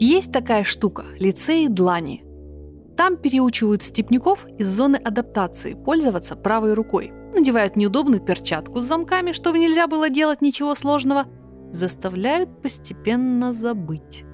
Есть 0.00 0.32
такая 0.32 0.64
штука– 0.64 1.04
лицей 1.18 1.68
длани. 1.68 2.24
Там 2.96 3.18
переучивают 3.18 3.82
степняков 3.82 4.46
из 4.58 4.66
зоны 4.66 4.96
адаптации 4.96 5.74
пользоваться 5.74 6.36
правой 6.36 6.72
рукой. 6.72 7.12
Надевают 7.34 7.76
неудобную 7.76 8.22
перчатку 8.22 8.80
с 8.80 8.84
замками, 8.84 9.32
чтобы 9.32 9.58
нельзя 9.58 9.86
было 9.86 10.08
делать 10.08 10.40
ничего 10.40 10.74
сложного. 10.74 11.26
Заставляют 11.70 12.62
постепенно 12.62 13.52
забыть. 13.52 14.24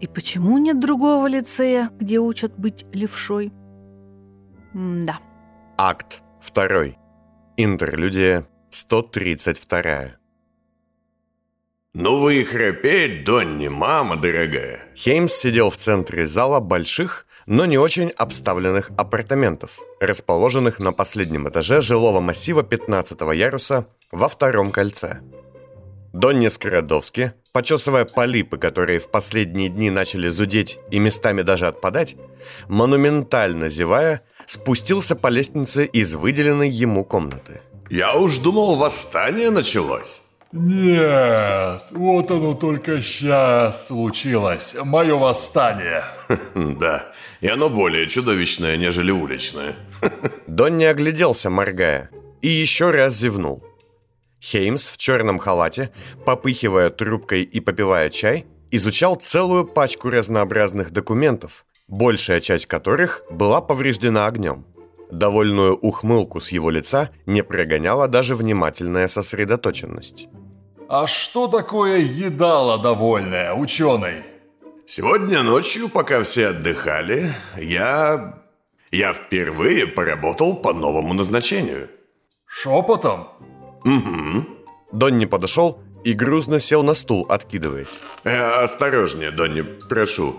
И 0.00 0.06
почему 0.06 0.56
нет 0.56 0.80
другого 0.80 1.26
лицея, 1.26 1.90
где 1.98 2.18
учат 2.18 2.58
быть 2.58 2.86
левшой? 2.94 3.52
М-да. 4.72 5.18
Акт 5.76 6.22
2. 6.54 6.96
Интерлюдия 7.58 8.48
132. 8.70 10.16
«Ну 11.98 12.18
вы 12.18 12.42
и 12.42 12.44
храпеть, 12.44 13.24
Донни, 13.24 13.68
мама 13.68 14.16
дорогая!» 14.16 14.84
Хеймс 14.94 15.32
сидел 15.32 15.70
в 15.70 15.78
центре 15.78 16.26
зала 16.26 16.60
больших, 16.60 17.26
но 17.46 17.64
не 17.64 17.78
очень 17.78 18.10
обставленных 18.10 18.90
апартаментов, 18.98 19.78
расположенных 19.98 20.78
на 20.78 20.92
последнем 20.92 21.48
этаже 21.48 21.80
жилого 21.80 22.20
массива 22.20 22.62
15 22.62 23.18
яруса 23.34 23.86
во 24.12 24.28
втором 24.28 24.72
кольце. 24.72 25.20
Донни 26.12 26.48
Скородовски, 26.48 27.32
почесывая 27.52 28.04
полипы, 28.04 28.58
которые 28.58 29.00
в 29.00 29.10
последние 29.10 29.70
дни 29.70 29.88
начали 29.88 30.28
зудеть 30.28 30.78
и 30.90 30.98
местами 30.98 31.40
даже 31.40 31.66
отпадать, 31.66 32.16
монументально 32.68 33.70
зевая, 33.70 34.20
спустился 34.44 35.16
по 35.16 35.28
лестнице 35.28 35.86
из 35.86 36.14
выделенной 36.14 36.68
ему 36.68 37.06
комнаты. 37.06 37.62
«Я 37.88 38.16
уж 38.16 38.36
думал, 38.36 38.76
восстание 38.76 39.48
началось!» 39.48 40.20
Нет, 40.52 41.82
вот 41.90 42.30
оно 42.30 42.54
только 42.54 43.02
сейчас 43.02 43.88
случилось, 43.88 44.76
мое 44.84 45.16
восстание. 45.16 46.04
Да, 46.54 47.12
и 47.40 47.48
оно 47.48 47.68
более 47.68 48.08
чудовищное, 48.08 48.76
нежели 48.76 49.10
уличное. 49.10 49.76
Дон 50.46 50.78
не 50.78 50.86
огляделся, 50.86 51.50
моргая, 51.50 52.10
и 52.42 52.48
еще 52.48 52.90
раз 52.90 53.16
зевнул. 53.16 53.64
Хеймс 54.40 54.92
в 54.92 54.96
черном 54.96 55.38
халате, 55.38 55.90
попыхивая 56.24 56.90
трубкой 56.90 57.42
и 57.42 57.60
попивая 57.60 58.08
чай, 58.10 58.46
изучал 58.70 59.16
целую 59.16 59.66
пачку 59.66 60.10
разнообразных 60.10 60.90
документов, 60.92 61.64
большая 61.88 62.40
часть 62.40 62.66
которых 62.66 63.22
была 63.30 63.60
повреждена 63.60 64.26
огнем. 64.26 64.64
Довольную 65.10 65.76
ухмылку 65.76 66.40
с 66.40 66.50
его 66.50 66.70
лица 66.70 67.10
не 67.26 67.42
прогоняла 67.42 68.08
даже 68.08 68.34
внимательная 68.34 69.08
сосредоточенность. 69.08 70.28
А 70.88 71.08
что 71.08 71.48
такое 71.48 71.98
едало 71.98 72.78
довольное, 72.78 73.52
ученый? 73.54 74.22
Сегодня 74.86 75.42
ночью, 75.42 75.88
пока 75.88 76.22
все 76.22 76.48
отдыхали, 76.48 77.34
я... 77.56 78.42
Я 78.92 79.12
впервые 79.12 79.88
поработал 79.88 80.54
по 80.54 80.72
новому 80.72 81.12
назначению. 81.12 81.90
Шепотом? 82.46 83.28
Угу. 83.84 84.46
Донни 84.92 85.24
подошел 85.24 85.82
и 86.04 86.12
грузно 86.12 86.60
сел 86.60 86.84
на 86.84 86.94
стул, 86.94 87.26
откидываясь. 87.28 88.00
Э, 88.22 88.62
осторожнее, 88.62 89.32
Донни, 89.32 89.62
прошу. 89.62 90.36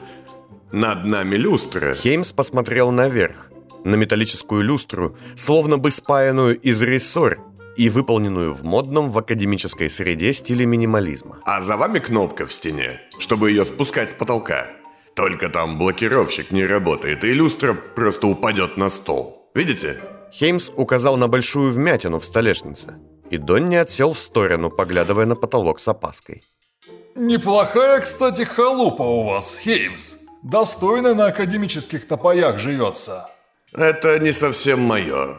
Над 0.72 1.04
нами 1.04 1.36
люстра. 1.36 1.94
Хеймс 1.96 2.32
посмотрел 2.32 2.92
наверх, 2.92 3.52
на 3.84 3.96
металлическую 3.96 4.62
люстру, 4.64 5.18
словно 5.38 5.78
бы 5.78 5.92
спаянную 5.92 6.58
из 6.58 6.82
рессор, 6.82 7.40
и 7.78 7.90
выполненную 7.90 8.54
в 8.54 8.64
модном 8.64 9.10
в 9.10 9.18
академической 9.18 9.90
среде 9.90 10.34
стиле 10.34 10.66
минимализма. 10.66 11.40
А 11.44 11.62
за 11.62 11.78
вами 11.78 12.00
кнопка 12.00 12.46
в 12.46 12.52
стене, 12.52 13.02
чтобы 13.20 13.52
ее 13.52 13.64
спускать 13.66 14.10
с 14.10 14.14
потолка. 14.14 14.68
Только 15.16 15.50
там 15.50 15.78
блокировщик 15.78 16.52
не 16.52 16.66
работает, 16.66 17.24
и 17.24 17.34
люстра 17.34 17.74
просто 17.74 18.28
упадет 18.28 18.78
на 18.78 18.90
стол. 18.90 19.50
Видите? 19.56 20.02
Хеймс 20.32 20.72
указал 20.76 21.18
на 21.18 21.28
большую 21.28 21.72
вмятину 21.72 22.20
в 22.20 22.26
столешнице, 22.26 22.96
и 23.30 23.38
Донни 23.38 23.76
отсел 23.76 24.14
в 24.14 24.20
сторону, 24.20 24.70
поглядывая 24.70 25.26
на 25.26 25.36
потолок 25.36 25.80
с 25.80 25.88
опаской. 25.88 26.44
Неплохая, 27.16 28.02
кстати, 28.02 28.44
халупа 28.44 29.02
у 29.02 29.24
вас, 29.24 29.58
Хеймс. 29.58 30.16
Достойно 30.44 31.16
на 31.16 31.28
академических 31.28 32.08
топоях 32.08 32.60
живется. 32.60 33.30
Это 33.74 34.20
не 34.20 34.32
совсем 34.32 34.82
мое. 34.82 35.36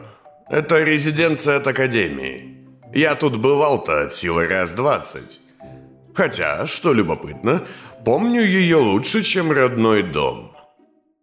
Это 0.49 0.83
резиденция 0.83 1.57
от 1.57 1.67
Академии. 1.67 2.57
Я 2.91 3.13
тут 3.13 3.37
бывал-то 3.37 4.05
от 4.05 4.15
силы 4.15 4.47
раз 4.47 4.71
двадцать. 4.71 5.39
Хотя, 6.15 6.65
что 6.65 6.91
любопытно, 6.91 7.61
помню 8.03 8.41
ее 8.41 8.77
лучше, 8.77 9.21
чем 9.21 9.51
родной 9.51 10.01
дом. 10.01 10.51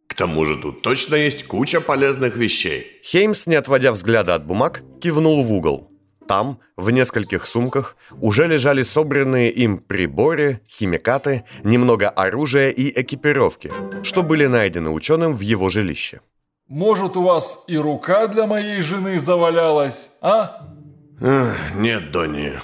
К 0.06 0.14
тому 0.14 0.44
же 0.44 0.56
тут 0.56 0.82
точно 0.82 1.16
есть 1.16 1.44
куча 1.48 1.80
полезных 1.80 2.36
вещей. 2.36 2.86
Хеймс, 3.02 3.48
не 3.48 3.56
отводя 3.56 3.90
взгляда 3.90 4.36
от 4.36 4.46
бумаг, 4.46 4.84
кивнул 5.00 5.42
в 5.42 5.52
угол. 5.52 5.90
Там, 6.28 6.60
в 6.76 6.90
нескольких 6.92 7.48
сумках, 7.48 7.96
уже 8.20 8.46
лежали 8.46 8.84
собранные 8.84 9.50
им 9.50 9.78
приборы, 9.78 10.60
химикаты, 10.68 11.42
немного 11.64 12.08
оружия 12.08 12.70
и 12.70 13.00
экипировки, 13.00 13.72
что 14.04 14.22
были 14.22 14.46
найдены 14.46 14.90
ученым 14.90 15.34
в 15.34 15.40
его 15.40 15.68
жилище. 15.68 16.20
Может, 16.68 17.16
у 17.16 17.22
вас 17.22 17.64
и 17.68 17.76
рука 17.76 18.26
для 18.26 18.46
моей 18.46 18.82
жены 18.82 19.20
завалялась, 19.20 20.10
а? 20.20 20.66
Эх, 21.20 21.74
нет, 21.76 22.10
Донни. 22.10 22.54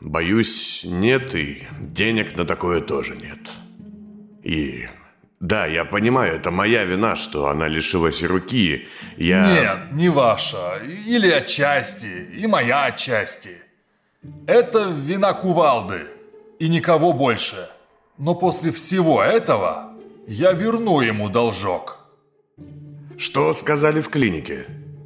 Боюсь, 0.00 0.86
нет, 0.88 1.34
и 1.34 1.66
денег 1.78 2.36
на 2.36 2.46
такое 2.46 2.80
тоже 2.80 3.16
нет. 3.16 3.38
И 4.42 4.88
да, 5.40 5.66
я 5.66 5.84
понимаю, 5.84 6.36
это 6.36 6.50
моя 6.50 6.84
вина, 6.84 7.16
что 7.16 7.48
она 7.48 7.68
лишилась 7.68 8.22
руки. 8.22 8.88
Я... 9.18 9.52
Нет, 9.52 9.92
не 9.92 10.08
ваша. 10.08 10.78
Или 11.06 11.30
отчасти, 11.30 12.28
и 12.34 12.46
моя 12.46 12.84
отчасти. 12.84 13.56
Это 14.46 14.84
вина 14.90 15.34
кувалды. 15.34 16.06
И 16.58 16.68
никого 16.68 17.12
больше. 17.12 17.68
Но 18.18 18.34
после 18.34 18.70
всего 18.70 19.22
этого 19.22 19.92
я 20.26 20.52
верну 20.52 21.00
ему 21.00 21.28
должок. 21.28 21.99
Что 23.20 23.52
сказали 23.52 24.00
в 24.00 24.08
клинике? 24.08 24.64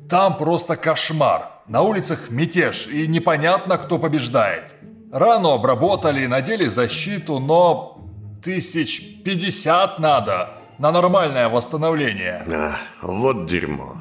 Там 0.09 0.37
просто 0.37 0.77
кошмар. 0.77 1.51
На 1.67 1.83
улицах 1.83 2.31
мятеж, 2.31 2.87
и 2.87 3.09
непонятно, 3.09 3.77
кто 3.77 3.99
побеждает. 3.99 4.77
Рану 5.11 5.51
обработали, 5.51 6.25
надели 6.27 6.67
защиту, 6.67 7.41
но 7.41 8.09
тысяч 8.41 9.25
пятьдесят 9.25 9.99
надо 9.99 10.51
на 10.79 10.93
нормальное 10.93 11.49
восстановление. 11.49 12.47
А, 12.55 12.77
вот 13.03 13.47
дерьмо. 13.47 13.97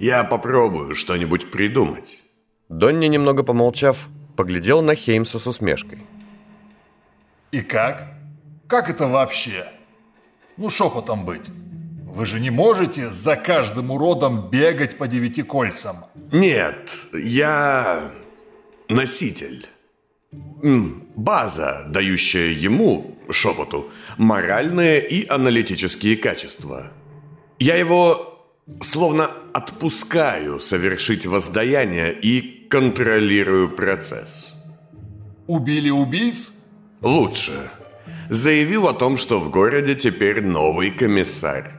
Я 0.00 0.24
попробую 0.24 0.96
что-нибудь 0.96 1.52
придумать. 1.52 2.18
Донни, 2.68 3.06
немного 3.06 3.44
помолчав, 3.44 4.08
поглядел 4.36 4.82
на 4.82 4.96
Хеймса 4.96 5.38
с 5.38 5.46
усмешкой. 5.46 6.00
И 7.52 7.60
как? 7.60 8.14
Как 8.66 8.90
это 8.90 9.06
вообще? 9.06 9.64
Ну, 10.56 10.70
шепотом 10.70 11.24
быть. 11.24 11.48
Вы 12.18 12.26
же 12.26 12.40
не 12.40 12.50
можете 12.50 13.12
за 13.12 13.36
каждым 13.36 13.92
уродом 13.92 14.50
бегать 14.50 14.98
по 14.98 15.06
девяти 15.06 15.42
кольцам. 15.42 15.98
Нет, 16.32 16.96
я 17.12 18.10
носитель. 18.88 19.68
База, 21.14 21.84
дающая 21.86 22.50
ему, 22.50 23.16
шепоту, 23.30 23.92
моральные 24.16 25.08
и 25.08 25.28
аналитические 25.28 26.16
качества. 26.16 26.90
Я 27.60 27.76
его 27.76 28.44
словно 28.82 29.30
отпускаю 29.52 30.58
совершить 30.58 31.24
воздаяние 31.24 32.12
и 32.12 32.66
контролирую 32.68 33.70
процесс. 33.70 34.56
Убили 35.46 35.90
убийц? 35.90 36.50
Лучше. 37.00 37.70
Заявил 38.28 38.88
о 38.88 38.92
том, 38.92 39.16
что 39.18 39.38
в 39.38 39.50
городе 39.50 39.94
теперь 39.94 40.42
новый 40.42 40.90
комиссарь. 40.90 41.77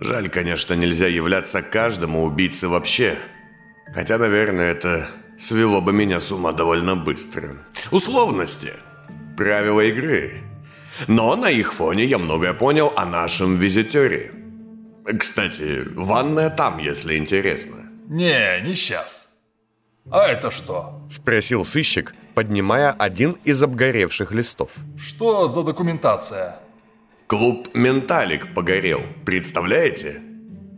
Жаль, 0.00 0.30
конечно, 0.30 0.74
нельзя 0.74 1.06
являться 1.06 1.62
каждому 1.62 2.24
убийце 2.24 2.68
вообще. 2.68 3.18
Хотя, 3.94 4.16
наверное, 4.16 4.72
это 4.72 5.08
свело 5.38 5.82
бы 5.82 5.92
меня 5.92 6.20
с 6.20 6.32
ума 6.32 6.52
довольно 6.52 6.96
быстро. 6.96 7.58
Условности. 7.90 8.72
Правила 9.36 9.82
игры. 9.82 10.42
Но 11.06 11.36
на 11.36 11.50
их 11.50 11.74
фоне 11.74 12.04
я 12.04 12.18
многое 12.18 12.54
понял 12.54 12.92
о 12.96 13.04
нашем 13.04 13.56
визитере. 13.56 14.32
Кстати, 15.18 15.82
ванная 15.94 16.50
там, 16.50 16.78
если 16.78 17.16
интересно. 17.16 17.90
Не, 18.08 18.60
не 18.62 18.74
сейчас. 18.74 19.28
А 20.10 20.26
это 20.26 20.50
что? 20.50 21.06
Спросил 21.10 21.64
сыщик, 21.64 22.14
поднимая 22.34 22.90
один 22.92 23.36
из 23.44 23.62
обгоревших 23.62 24.32
листов. 24.32 24.72
Что 24.98 25.46
за 25.46 25.62
документация? 25.62 26.56
Клуб 27.30 27.68
«Менталик» 27.74 28.54
погорел, 28.54 29.02
представляете? 29.24 30.20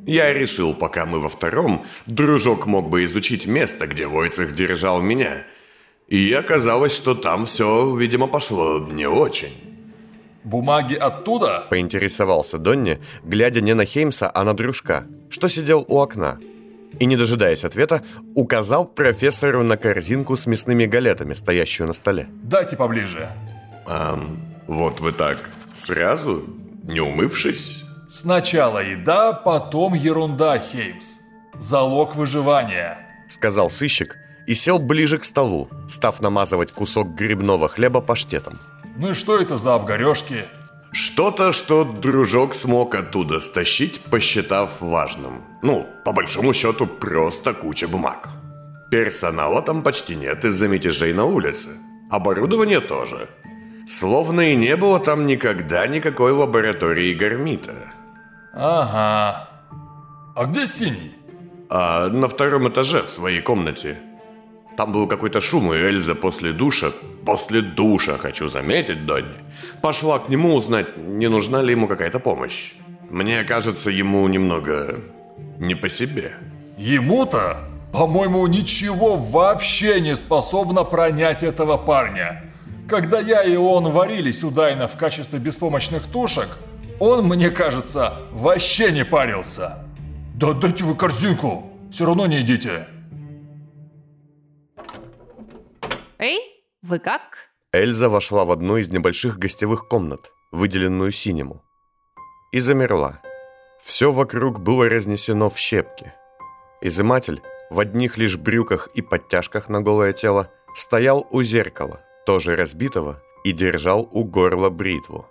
Я 0.04 0.34
решил, 0.34 0.74
пока 0.74 1.06
мы 1.06 1.18
во 1.18 1.30
втором, 1.30 1.86
дружок 2.04 2.66
мог 2.66 2.90
бы 2.90 3.06
изучить 3.06 3.46
место, 3.46 3.86
где 3.86 4.06
Войцех 4.06 4.54
держал 4.54 5.00
меня. 5.00 5.46
И 6.08 6.30
оказалось, 6.34 6.94
что 6.94 7.14
там 7.14 7.46
все, 7.46 7.96
видимо, 7.96 8.26
пошло 8.26 8.80
не 8.80 9.06
очень. 9.06 9.54
Бумаги 10.44 10.94
оттуда? 10.94 11.66
Поинтересовался 11.70 12.58
Донни, 12.58 13.00
глядя 13.24 13.62
не 13.62 13.72
на 13.72 13.86
Хеймса, 13.86 14.30
а 14.34 14.44
на 14.44 14.52
дружка, 14.52 15.06
что 15.30 15.48
сидел 15.48 15.86
у 15.88 16.00
окна. 16.00 16.38
И, 16.98 17.06
не 17.06 17.16
дожидаясь 17.16 17.64
ответа, 17.64 18.02
указал 18.34 18.86
профессору 18.86 19.62
на 19.62 19.78
корзинку 19.78 20.36
с 20.36 20.44
мясными 20.46 20.84
галетами, 20.84 21.32
стоящую 21.32 21.86
на 21.86 21.94
столе. 21.94 22.26
Дайте 22.42 22.76
поближе. 22.76 23.30
А, 23.86 24.22
вот 24.66 25.00
вы 25.00 25.12
так 25.12 25.38
сразу, 25.72 26.44
не 26.84 27.00
умывшись? 27.00 27.84
Сначала 28.08 28.84
еда, 28.84 29.32
потом 29.32 29.94
ерунда, 29.94 30.58
Хеймс. 30.58 31.16
Залог 31.58 32.14
выживания. 32.14 32.98
Сказал 33.28 33.70
сыщик 33.70 34.16
и 34.46 34.54
сел 34.54 34.78
ближе 34.78 35.18
к 35.18 35.24
столу, 35.24 35.68
став 35.88 36.20
намазывать 36.20 36.72
кусок 36.72 37.14
грибного 37.14 37.68
хлеба 37.68 38.00
паштетом. 38.00 38.58
Ну 38.96 39.10
и 39.10 39.14
что 39.14 39.38
это 39.38 39.56
за 39.56 39.74
обгорешки? 39.74 40.44
Что-то, 40.92 41.52
что 41.52 41.84
дружок 41.84 42.54
смог 42.54 42.94
оттуда 42.94 43.40
стащить, 43.40 44.00
посчитав 44.00 44.82
важным. 44.82 45.42
Ну, 45.62 45.86
по 46.04 46.12
большому 46.12 46.52
счету, 46.52 46.86
просто 46.86 47.54
куча 47.54 47.88
бумаг. 47.88 48.28
Персонала 48.90 49.62
там 49.62 49.82
почти 49.82 50.16
нет 50.16 50.44
из-за 50.44 50.68
мятежей 50.68 51.14
на 51.14 51.24
улице. 51.24 51.70
Оборудование 52.10 52.80
тоже. 52.80 53.30
Словно 53.88 54.40
и 54.52 54.56
не 54.56 54.76
было 54.76 54.98
там 55.00 55.26
никогда 55.26 55.86
никакой 55.86 56.32
лаборатории 56.32 57.14
гармита. 57.14 57.92
Ага. 58.52 59.48
А 60.34 60.44
где 60.46 60.66
синий? 60.66 61.12
А 61.68 62.08
на 62.08 62.28
втором 62.28 62.68
этаже 62.68 63.02
в 63.02 63.08
своей 63.08 63.40
комнате. 63.40 63.98
Там 64.76 64.92
был 64.92 65.06
какой-то 65.06 65.40
шум, 65.40 65.72
и 65.72 65.76
Эльза 65.76 66.14
после 66.14 66.52
душа, 66.52 66.92
после 67.26 67.60
душа, 67.60 68.16
хочу 68.16 68.48
заметить, 68.48 69.04
Донни, 69.04 69.34
пошла 69.82 70.18
к 70.18 70.28
нему 70.28 70.54
узнать, 70.54 70.96
не 70.96 71.28
нужна 71.28 71.62
ли 71.62 71.72
ему 71.72 71.88
какая-то 71.88 72.20
помощь. 72.20 72.72
Мне 73.10 73.44
кажется, 73.44 73.90
ему 73.90 74.26
немного 74.28 75.00
не 75.58 75.74
по 75.74 75.88
себе. 75.88 76.36
Ему-то, 76.78 77.68
по-моему, 77.92 78.46
ничего 78.46 79.16
вообще 79.16 80.00
не 80.00 80.16
способно 80.16 80.84
пронять 80.84 81.42
этого 81.42 81.76
парня. 81.76 82.51
Когда 82.92 83.20
я 83.20 83.42
и 83.42 83.56
он 83.56 83.90
варились 83.90 84.44
у 84.44 84.50
Дайна 84.50 84.86
в 84.86 84.98
качестве 84.98 85.38
беспомощных 85.38 86.06
тушек, 86.12 86.48
он, 87.00 87.24
мне 87.24 87.50
кажется, 87.50 88.18
вообще 88.32 88.92
не 88.92 89.02
парился. 89.02 89.86
Да 90.34 90.52
дайте 90.52 90.84
вы 90.84 90.94
корзинку, 90.94 91.72
все 91.90 92.04
равно 92.04 92.26
не 92.26 92.42
идите. 92.42 92.86
Эй, 96.18 96.38
вы 96.82 96.98
как? 96.98 97.22
Эльза 97.72 98.10
вошла 98.10 98.44
в 98.44 98.50
одну 98.50 98.76
из 98.76 98.90
небольших 98.90 99.38
гостевых 99.38 99.88
комнат, 99.88 100.30
выделенную 100.50 101.12
синему, 101.12 101.62
и 102.52 102.60
замерла. 102.60 103.22
Все 103.80 104.12
вокруг 104.12 104.60
было 104.60 104.86
разнесено 104.90 105.48
в 105.48 105.56
щепки. 105.56 106.12
Изыматель 106.82 107.40
в 107.70 107.80
одних 107.80 108.18
лишь 108.18 108.36
брюках 108.36 108.90
и 108.92 109.00
подтяжках 109.00 109.70
на 109.70 109.80
голое 109.80 110.12
тело 110.12 110.50
стоял 110.74 111.26
у 111.30 111.42
зеркала, 111.42 112.02
тоже 112.26 112.56
разбитого, 112.56 113.22
и 113.44 113.52
держал 113.52 114.08
у 114.12 114.24
горла 114.24 114.70
бритву. 114.70 115.26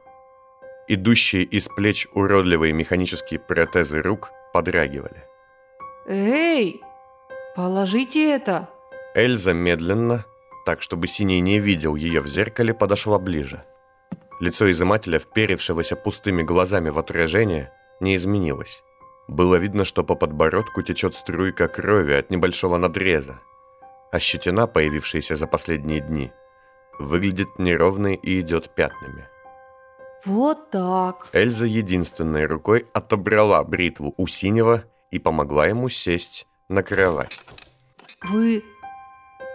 Идущие 0.87 1.43
из 1.43 1.69
плеч 1.69 2.07
уродливые 2.13 2.73
механические 2.73 3.39
протезы 3.39 4.01
рук 4.01 4.31
подрагивали. 4.53 5.23
Эй, 6.07 6.81
положите 7.55 8.31
это. 8.31 8.67
Эльза 9.13 9.53
медленно, 9.53 10.25
так, 10.65 10.81
чтобы 10.81 11.07
Синий 11.07 11.39
не 11.39 11.59
видел 11.59 11.95
ее 11.95 12.21
в 12.21 12.27
зеркале, 12.27 12.73
подошла 12.73 13.19
ближе. 13.19 13.63
Лицо 14.39 14.69
изымателя, 14.69 15.19
вперевшегося 15.19 15.95
пустыми 15.95 16.41
глазами 16.41 16.89
в 16.89 16.97
отражение, 16.97 17.71
не 17.99 18.15
изменилось. 18.15 18.83
Было 19.27 19.55
видно, 19.55 19.85
что 19.85 20.03
по 20.03 20.15
подбородку 20.15 20.81
течет 20.81 21.13
струйка 21.13 21.67
крови 21.67 22.13
от 22.13 22.31
небольшого 22.31 22.77
надреза, 22.77 23.39
а 24.11 24.19
щетина, 24.19 24.67
появившаяся 24.67 25.35
за 25.35 25.47
последние 25.47 26.01
дни, 26.01 26.31
выглядит 26.99 27.59
неровной 27.59 28.15
и 28.15 28.39
идет 28.41 28.73
пятнами. 28.75 29.27
Вот 30.25 30.69
так. 30.69 31.29
Эльза 31.33 31.65
единственной 31.65 32.45
рукой 32.45 32.85
отобрала 32.93 33.63
бритву 33.63 34.13
у 34.17 34.27
синего 34.27 34.83
и 35.09 35.17
помогла 35.17 35.67
ему 35.67 35.89
сесть 35.89 36.47
на 36.69 36.83
кровать. 36.83 37.39
Вы... 38.23 38.63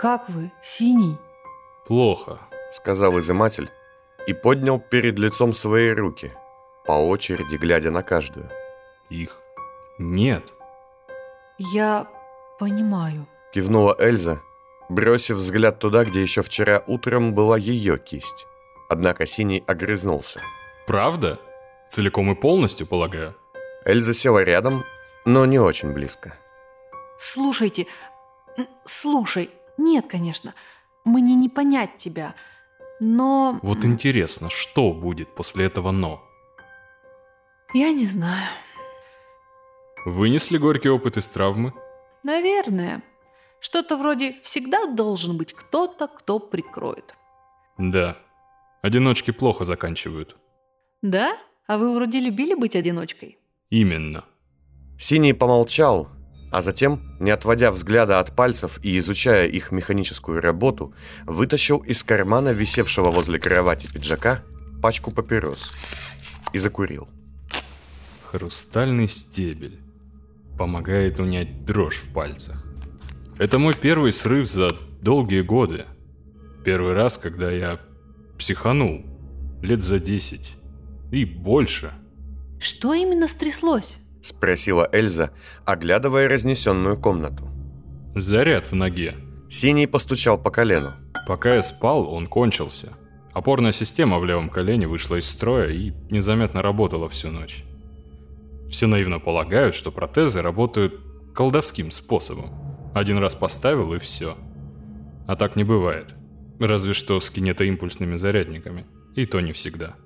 Как 0.01 0.29
вы, 0.29 0.53
синий? 0.63 1.17
Плохо. 1.87 2.41
Сказал 2.73 3.19
изыматель 3.19 3.71
и 4.27 4.35
поднял 4.35 4.81
перед 4.81 5.19
лицом 5.19 5.53
свои 5.53 5.91
руки, 5.91 6.33
по 6.85 6.93
очереди 6.93 7.57
глядя 7.57 7.91
на 7.91 8.03
каждую. 8.03 8.51
Их 9.09 9.41
нет. 9.99 10.53
Я 11.59 12.07
понимаю. 12.59 13.27
Кивнула 13.53 13.97
Эльза, 13.99 14.43
бросив 14.89 15.37
взгляд 15.37 15.79
туда, 15.79 16.05
где 16.05 16.23
еще 16.23 16.43
вчера 16.43 16.83
утром 16.87 17.35
была 17.35 17.57
ее 17.57 17.99
кисть. 17.99 18.47
Однако 18.89 19.27
Синий 19.27 19.65
огрызнулся. 19.67 20.41
Правда? 20.87 21.41
Целиком 21.89 22.31
и 22.31 22.35
полностью, 22.35 22.87
полагаю? 22.87 23.35
Эльза 23.85 24.13
села 24.15 24.43
рядом, 24.43 24.85
но 25.25 25.47
не 25.47 25.59
очень 25.59 25.93
близко. 25.93 26.35
Слушайте, 27.19 27.87
слушай, 28.85 29.51
нет, 29.79 30.07
конечно, 30.09 30.55
мне 31.05 31.35
не 31.35 31.49
понять 31.49 31.99
тебя, 31.99 32.35
но 33.01 33.59
Вот 33.63 33.85
интересно, 33.85 34.51
что 34.51 34.93
будет 34.93 35.35
после 35.35 35.67
этого 35.67 35.91
«но»? 35.91 36.23
я 37.75 37.93
не 37.93 38.07
знаю. 38.07 38.49
Вынесли 40.05 40.57
горький 40.57 40.89
опыт 40.89 41.17
из 41.17 41.29
травмы? 41.29 41.73
Наверное. 42.23 43.03
Что-то 43.61 43.97
вроде 43.97 44.39
«всегда 44.43 44.87
должен 44.87 45.37
быть 45.37 45.53
кто-то, 45.53 46.09
кто 46.09 46.39
прикроет». 46.39 47.15
Да. 47.79 48.17
Одиночки 48.83 49.31
плохо 49.31 49.65
заканчивают. 49.65 50.37
Да? 51.03 51.37
А 51.67 51.79
вы 51.79 51.95
вроде 51.95 52.21
любили 52.21 52.55
быть 52.55 52.77
одиночкой? 52.77 53.39
Именно. 53.71 54.25
Синий 54.99 55.33
помолчал, 55.33 56.09
а 56.53 56.63
затем, 56.63 57.17
не 57.21 57.31
отводя 57.31 57.71
взгляда 57.71 58.21
от 58.21 58.35
пальцев 58.35 58.79
и 58.83 58.97
изучая 58.99 59.47
их 59.47 59.73
механическую 59.73 60.41
работу, 60.41 60.95
вытащил 61.25 61.79
из 61.79 62.03
кармана 62.03 62.51
висевшего 62.51 63.11
возле 63.11 63.39
кровати 63.39 63.89
пиджака 63.93 64.43
пачку 64.81 65.11
папирос 65.11 65.73
и 66.53 66.59
закурил. 66.59 67.09
Хрустальный 68.31 69.09
стебель. 69.09 69.81
Помогает 70.59 71.21
унять 71.21 71.65
дрожь 71.65 71.99
в 71.99 72.13
пальцах. 72.13 72.66
Это 73.39 73.59
мой 73.59 73.75
первый 73.75 74.15
срыв 74.15 74.49
за 74.49 74.71
долгие 75.03 75.43
годы. 75.43 75.85
Первый 76.65 76.95
раз, 76.95 77.19
когда 77.19 77.51
я 77.51 77.79
психанул. 78.39 79.05
Лет 79.61 79.83
за 79.83 79.99
десять. 79.99 80.57
И 81.13 81.27
больше. 81.27 81.93
Что 82.59 82.95
именно 82.95 83.29
стряслось? 83.29 83.99
Спросила 84.23 84.89
Эльза, 84.91 85.33
оглядывая 85.67 86.29
разнесенную 86.29 86.97
комнату. 86.97 87.49
Заряд 88.15 88.73
в 88.73 88.75
ноге. 88.75 89.17
Синий 89.51 89.87
постучал 89.87 90.39
по 90.39 90.51
колену. 90.51 90.95
Пока 91.27 91.57
я 91.57 91.63
спал, 91.63 92.09
он 92.13 92.27
кончился. 92.27 92.95
Опорная 93.35 93.73
система 93.73 94.19
в 94.19 94.25
левом 94.25 94.49
колене 94.49 94.89
вышла 94.89 95.17
из 95.17 95.29
строя 95.29 95.69
и 95.69 95.93
незаметно 96.11 96.63
работала 96.63 97.09
всю 97.11 97.31
ночь. 97.31 97.65
Все 98.67 98.87
наивно 98.87 99.21
полагают, 99.21 99.75
что 99.75 99.93
протезы 99.93 100.41
работают 100.41 100.99
колдовским 101.35 101.91
способом. 101.91 102.66
Один 102.97 103.19
раз 103.19 103.35
поставил 103.35 103.93
и 103.93 103.99
все. 103.99 104.39
А 105.27 105.37
так 105.37 105.55
не 105.55 105.65
бывает. 105.65 106.15
Разве 106.59 106.95
что 106.95 107.21
с 107.21 107.29
кинетоимпульсными 107.29 108.17
зарядниками. 108.17 108.87
И 109.15 109.27
то 109.27 109.43
не 109.43 109.53
всегда. 109.53 109.97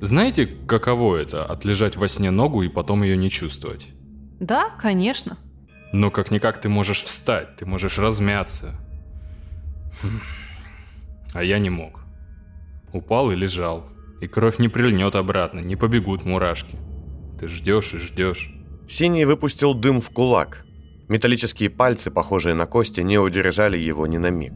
Знаете, 0.00 0.46
каково 0.46 1.16
это– 1.16 1.44
отлежать 1.46 1.96
во 1.96 2.06
сне 2.06 2.30
ногу 2.30 2.62
и 2.62 2.68
потом 2.68 3.02
ее 3.02 3.16
не 3.16 3.30
чувствовать? 3.30 3.88
Да, 4.38 4.70
конечно. 4.78 5.38
Но 5.92 6.12
как-никак 6.12 6.60
ты 6.60 6.68
можешь 6.68 7.02
встать, 7.02 7.56
ты 7.56 7.66
можешь 7.66 7.98
размяться. 7.98 8.78
Хм. 10.00 10.20
А 11.32 11.42
я 11.42 11.58
не 11.58 11.68
мог. 11.68 11.98
Упал 12.92 13.32
и 13.32 13.34
лежал. 13.34 13.86
И 14.20 14.28
кровь 14.28 14.60
не 14.60 14.68
прильнет 14.68 15.16
обратно, 15.16 15.58
не 15.58 15.74
побегут 15.74 16.24
мурашки. 16.24 16.76
Ты 17.40 17.48
ждешь 17.48 17.92
и 17.94 17.98
ждешь. 17.98 18.54
Синий 18.86 19.24
выпустил 19.24 19.74
дым 19.74 20.00
в 20.00 20.10
кулак. 20.10 20.64
Металлические 21.10 21.70
пальцы, 21.70 22.08
похожие 22.12 22.54
на 22.54 22.66
кости, 22.66 23.00
не 23.00 23.18
удержали 23.18 23.76
его 23.76 24.06
ни 24.06 24.16
на 24.16 24.30
миг. 24.30 24.52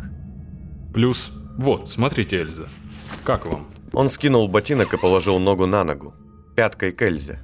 Плюс, 0.94 1.32
вот, 1.58 1.90
смотрите, 1.90 2.36
Эльза. 2.36 2.68
Как 3.24 3.46
вам? 3.46 3.66
Он 3.92 4.08
скинул 4.08 4.46
ботинок 4.46 4.94
и 4.94 4.96
положил 4.96 5.40
ногу 5.40 5.66
на 5.66 5.82
ногу, 5.82 6.14
пяткой 6.54 6.92
к 6.92 7.02
Эльзе. 7.02 7.40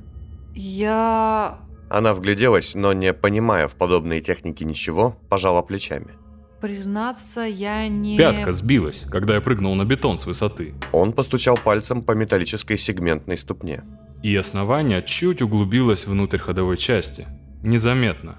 Я... 0.55 1.59
Она 1.88 2.14
вгляделась, 2.14 2.76
но 2.76 2.93
не 2.93 3.12
понимая 3.12 3.67
в 3.67 3.75
подобной 3.75 4.21
технике 4.21 4.64
ничего, 4.64 5.17
пожала 5.29 5.62
плечами. 5.62 6.12
признаться, 6.61 7.40
я 7.40 7.88
не... 7.88 8.17
Пятка 8.17 8.52
сбилась, 8.52 9.07
когда 9.11 9.35
я 9.35 9.40
прыгнул 9.40 9.75
на 9.75 9.85
бетон 9.85 10.19
с 10.19 10.26
высоты. 10.26 10.75
Он 10.93 11.12
постучал 11.12 11.57
пальцем 11.57 12.02
по 12.02 12.12
металлической 12.12 12.79
сегментной 12.79 13.37
ступне. 13.37 13.83
И 14.23 14.37
основание 14.37 15.02
чуть 15.02 15.43
углубилось 15.43 16.07
внутрь 16.07 16.38
ходовой 16.38 16.76
части. 16.76 17.26
Незаметно. 17.64 18.38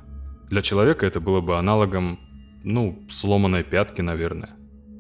Для 0.52 0.62
человека 0.62 1.06
это 1.06 1.22
было 1.22 1.40
бы 1.40 1.58
аналогом, 1.58 2.20
ну, 2.62 3.08
сломанной 3.10 3.64
пятки, 3.64 4.02
наверное. 4.02 4.50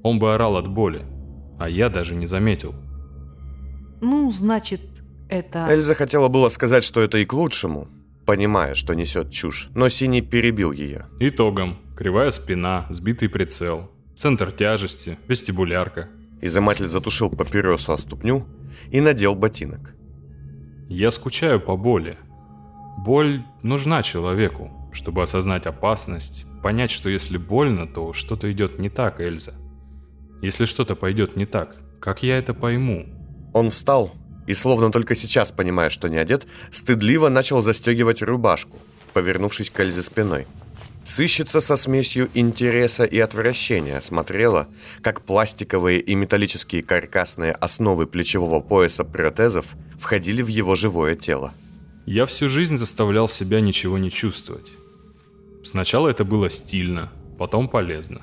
Он 0.02 0.18
бы 0.18 0.34
орал 0.34 0.56
от 0.56 0.70
боли, 0.70 1.06
а 1.60 1.68
я 1.68 1.90
даже 1.90 2.16
не 2.16 2.26
заметил. 2.26 2.74
Ну, 4.00 4.32
значит, 4.32 4.82
это... 5.28 5.68
Эльза 5.70 5.94
хотела 5.94 6.30
было 6.30 6.48
сказать, 6.48 6.86
что 6.86 7.02
это 7.02 7.18
и 7.18 7.26
к 7.26 7.34
лучшему, 7.34 7.90
понимая, 8.26 8.76
что 8.76 8.94
несет 8.94 9.32
чушь, 9.32 9.68
но 9.76 9.90
Синий 9.90 10.22
перебил 10.22 10.72
ее. 10.72 11.08
Итогом. 11.20 11.80
Кривая 11.98 12.32
спина, 12.32 12.88
сбитый 12.90 13.28
прицел, 13.28 13.92
центр 14.16 14.54
тяжести, 14.54 15.20
вестибулярка. 15.28 16.08
Изыматель 16.42 16.88
затушил 16.88 17.30
папиросу 17.30 17.92
о 17.92 17.98
ступню 17.98 18.48
и 18.90 19.02
надел 19.02 19.36
ботинок. 19.36 19.96
Я 20.88 21.12
скучаю 21.12 21.60
по 21.60 21.76
боли. 21.76 22.18
Боль 23.06 23.44
нужна 23.62 24.02
человеку, 24.02 24.72
чтобы 24.92 25.24
осознать 25.24 25.66
опасность, 25.66 26.46
понять, 26.62 26.92
что 26.92 27.10
если 27.10 27.38
больно, 27.38 27.88
то 27.88 28.14
что-то 28.14 28.52
идет 28.52 28.80
не 28.80 28.90
так, 28.90 29.20
Эльза. 29.20 29.54
Если 30.42 30.66
что-то 30.66 30.96
пойдет 30.96 31.36
не 31.36 31.46
так, 31.46 31.76
как 32.00 32.24
я 32.24 32.38
это 32.38 32.54
пойму? 32.54 33.06
Он 33.54 33.70
встал 33.70 34.14
и, 34.48 34.54
словно 34.54 34.92
только 34.92 35.16
сейчас 35.16 35.52
понимая, 35.52 35.90
что 35.90 36.08
не 36.08 36.18
одет, 36.18 36.48
стыдливо 36.72 37.30
начал 37.30 37.62
застегивать 37.62 38.22
рубашку, 38.22 38.78
повернувшись 39.14 39.70
к 39.70 39.80
Эльзе 39.80 40.04
спиной. 40.04 40.48
Сыщица 41.04 41.62
со 41.62 41.78
смесью 41.78 42.30
интереса 42.34 43.06
и 43.06 43.18
отвращения 43.20 44.00
смотрела, 44.02 44.68
как 45.02 45.22
пластиковые 45.22 46.00
и 46.00 46.14
металлические 46.16 46.84
каркасные 46.84 47.54
основы 47.54 48.06
плечевого 48.06 48.60
пояса 48.60 49.04
протезов 49.04 49.76
входили 50.00 50.42
в 50.42 50.48
его 50.48 50.76
живое 50.76 51.16
тело. 51.16 51.54
Я 52.06 52.26
всю 52.26 52.50
жизнь 52.50 52.78
заставлял 52.78 53.28
себя 53.30 53.62
ничего 53.62 53.98
не 53.98 54.12
чувствовать. 54.12 54.72
Сначала 55.64 56.10
это 56.10 56.26
было 56.26 56.50
стильно, 56.50 57.12
потом 57.38 57.68
полезно. 57.68 58.22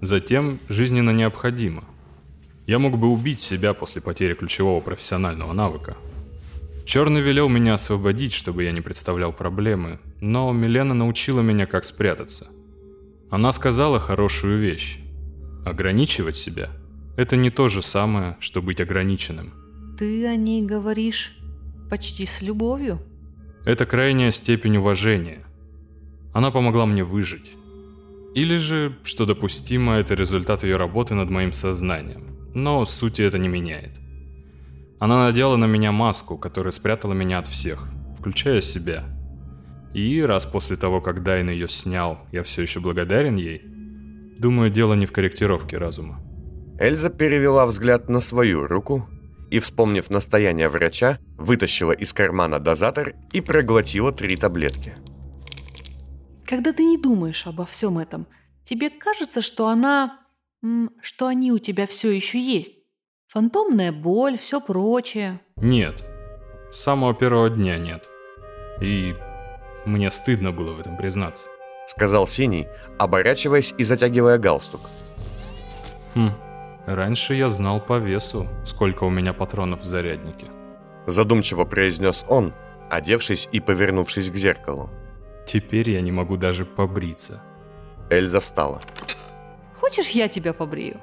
Затем 0.00 0.60
жизненно 0.68 1.10
необходимо. 1.10 1.84
Я 2.66 2.78
мог 2.78 2.98
бы 2.98 3.08
убить 3.08 3.40
себя 3.40 3.74
после 3.74 4.00
потери 4.00 4.34
ключевого 4.34 4.80
профессионального 4.80 5.52
навыка– 5.52 5.96
Черный 6.90 7.20
велел 7.20 7.48
меня 7.48 7.74
освободить, 7.74 8.32
чтобы 8.32 8.64
я 8.64 8.72
не 8.72 8.80
представлял 8.80 9.32
проблемы, 9.32 10.00
но 10.20 10.52
Милена 10.52 10.92
научила 10.92 11.40
меня, 11.40 11.66
как 11.66 11.84
спрятаться. 11.84 12.48
Она 13.30 13.52
сказала 13.52 14.00
хорошую 14.00 14.58
вещь. 14.58 14.98
Ограничивать 15.64 16.34
себя– 16.34 16.70
это 17.16 17.36
не 17.36 17.50
то 17.50 17.68
же 17.68 17.80
самое, 17.80 18.36
что 18.40 18.60
быть 18.60 18.80
ограниченным. 18.80 19.52
Ты 19.96 20.26
о 20.26 20.34
ней 20.34 20.62
говоришь 20.62 21.36
почти 21.88 22.26
с 22.26 22.42
любовью? 22.42 22.98
Это 23.64 23.86
крайняя 23.86 24.32
степень 24.32 24.78
уважения. 24.78 25.44
Она 26.32 26.50
помогла 26.50 26.86
мне 26.86 27.04
выжить. 27.04 27.52
Или 28.34 28.56
же, 28.56 28.96
что 29.02 29.26
допустимо, 29.26 29.94
это 29.94 30.14
результат 30.14 30.62
ее 30.62 30.76
работы 30.76 31.14
над 31.14 31.30
моим 31.30 31.52
сознанием. 31.52 32.36
Но 32.54 32.86
сути 32.86 33.22
это 33.22 33.38
не 33.38 33.48
меняет. 33.48 34.00
Она 35.00 35.24
надела 35.24 35.56
на 35.56 35.64
меня 35.64 35.92
маску, 35.92 36.36
которая 36.38 36.72
спрятала 36.72 37.14
меня 37.14 37.38
от 37.38 37.46
всех, 37.46 37.88
включая 38.18 38.60
себя. 38.60 39.04
И 39.94 40.20
раз 40.22 40.46
после 40.46 40.76
того, 40.76 41.00
как 41.00 41.22
Дайн 41.22 41.50
ее 41.50 41.68
снял, 41.68 42.18
я 42.32 42.42
все 42.42 42.62
еще 42.62 42.80
благодарен 42.80 43.36
ей, 43.36 43.62
думаю, 44.38 44.70
дело 44.70 44.94
не 44.94 45.06
в 45.06 45.12
корректировке 45.12 45.78
разума. 45.78 46.20
Эльза 46.78 47.10
перевела 47.10 47.66
взгляд 47.66 48.08
на 48.08 48.20
свою 48.20 48.66
руку 48.66 49.08
и, 49.50 49.58
вспомнив 49.58 50.08
настояние 50.10 50.68
врача, 50.68 51.18
вытащила 51.36 51.92
из 51.92 52.12
кармана 52.12 52.60
дозатор 52.60 53.14
и 53.32 53.40
проглотила 53.40 54.12
три 54.12 54.36
таблетки. 54.36 54.94
Когда 56.50 56.72
ты 56.72 56.82
не 56.82 56.98
думаешь 56.98 57.46
обо 57.46 57.64
всем 57.64 57.96
этом, 57.96 58.26
тебе 58.64 58.90
кажется, 58.90 59.40
что 59.40 59.68
она... 59.68 60.18
что 61.00 61.28
они 61.28 61.52
у 61.52 61.60
тебя 61.60 61.86
все 61.86 62.10
еще 62.10 62.40
есть? 62.40 62.72
Фантомная 63.28 63.92
боль, 63.92 64.36
все 64.36 64.60
прочее. 64.60 65.40
Нет. 65.54 66.04
С 66.72 66.80
самого 66.80 67.14
первого 67.14 67.50
дня 67.50 67.78
нет. 67.78 68.08
И 68.80 69.14
мне 69.86 70.10
стыдно 70.10 70.50
было 70.50 70.72
в 70.72 70.80
этом 70.80 70.96
признаться. 70.96 71.46
Сказал 71.86 72.26
Синий, 72.26 72.66
оборачиваясь 72.98 73.72
и 73.78 73.84
затягивая 73.84 74.36
галстук. 74.38 74.80
Хм, 76.16 76.32
раньше 76.84 77.34
я 77.34 77.48
знал 77.48 77.80
по 77.80 77.98
весу, 77.98 78.48
сколько 78.66 79.04
у 79.04 79.10
меня 79.10 79.32
патронов 79.32 79.82
в 79.82 79.86
заряднике. 79.86 80.48
Задумчиво 81.06 81.64
произнес 81.64 82.24
он, 82.28 82.52
одевшись 82.90 83.48
и 83.52 83.60
повернувшись 83.60 84.30
к 84.30 84.34
зеркалу. 84.34 84.90
Теперь 85.52 85.90
я 85.90 86.00
не 86.00 86.12
могу 86.12 86.36
даже 86.36 86.64
побриться. 86.64 87.42
Эльза 88.08 88.38
встала. 88.38 88.80
Хочешь, 89.80 90.10
я 90.10 90.28
тебя 90.28 90.52
побрию? 90.52 91.00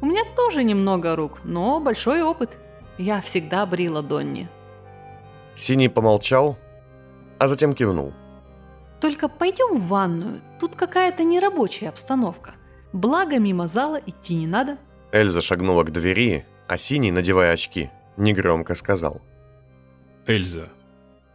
У 0.00 0.06
меня 0.06 0.22
тоже 0.34 0.64
немного 0.64 1.14
рук, 1.14 1.38
но 1.44 1.78
большой 1.78 2.20
опыт. 2.20 2.58
Я 2.98 3.20
всегда 3.20 3.64
брила 3.66 4.02
Донни. 4.02 4.48
Синий 5.54 5.88
помолчал, 5.88 6.58
а 7.38 7.46
затем 7.46 7.72
кивнул. 7.72 8.12
Только 9.00 9.28
пойдем 9.28 9.78
в 9.78 9.86
ванную. 9.86 10.40
Тут 10.58 10.74
какая-то 10.74 11.22
нерабочая 11.22 11.90
обстановка. 11.90 12.54
Благо, 12.92 13.38
мимо 13.38 13.68
зала 13.68 14.00
идти 14.04 14.34
не 14.34 14.48
надо. 14.48 14.76
Эльза 15.12 15.40
шагнула 15.40 15.84
к 15.84 15.92
двери, 15.92 16.44
а 16.66 16.78
Синий, 16.78 17.12
надевая 17.12 17.52
очки, 17.52 17.90
негромко 18.16 18.74
сказал. 18.74 19.22
Эльза, 20.26 20.68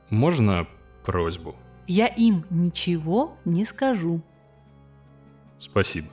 можно 0.09 0.67
просьбу? 1.05 1.55
Я 1.89 2.05
им 2.05 2.45
ничего 2.51 3.35
не 3.45 3.65
скажу. 3.65 4.21
Спасибо. 5.57 6.07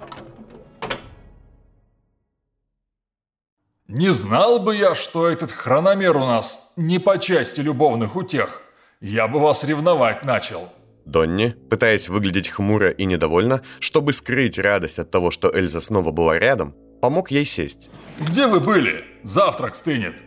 Не 3.87 4.11
знал 4.15 4.59
бы 4.59 4.75
я, 4.75 4.95
что 4.95 5.29
этот 5.29 5.53
хрономер 5.53 6.17
у 6.17 6.21
нас 6.21 6.73
не 6.77 6.99
по 6.99 7.19
части 7.19 7.61
любовных 7.61 8.17
утех. 8.17 8.63
Я 9.03 9.29
бы 9.29 9.39
вас 9.39 9.65
ревновать 9.65 10.25
начал. 10.25 10.71
Донни, 11.05 11.55
пытаясь 11.69 12.09
выглядеть 12.09 12.49
хмуро 12.49 12.89
и 12.89 13.05
недовольно, 13.05 13.61
чтобы 13.79 14.15
скрыть 14.15 14.59
радость 14.59 14.99
от 14.99 15.11
того, 15.11 15.31
что 15.31 15.55
Эльза 15.55 15.83
снова 15.83 16.11
была 16.11 16.39
рядом, 16.39 16.75
помог 17.03 17.31
ей 17.31 17.45
сесть. 17.45 17.91
«Где 18.19 18.47
вы 18.47 18.61
были? 18.61 19.05
Завтрак 19.25 19.77
стынет!» 19.77 20.25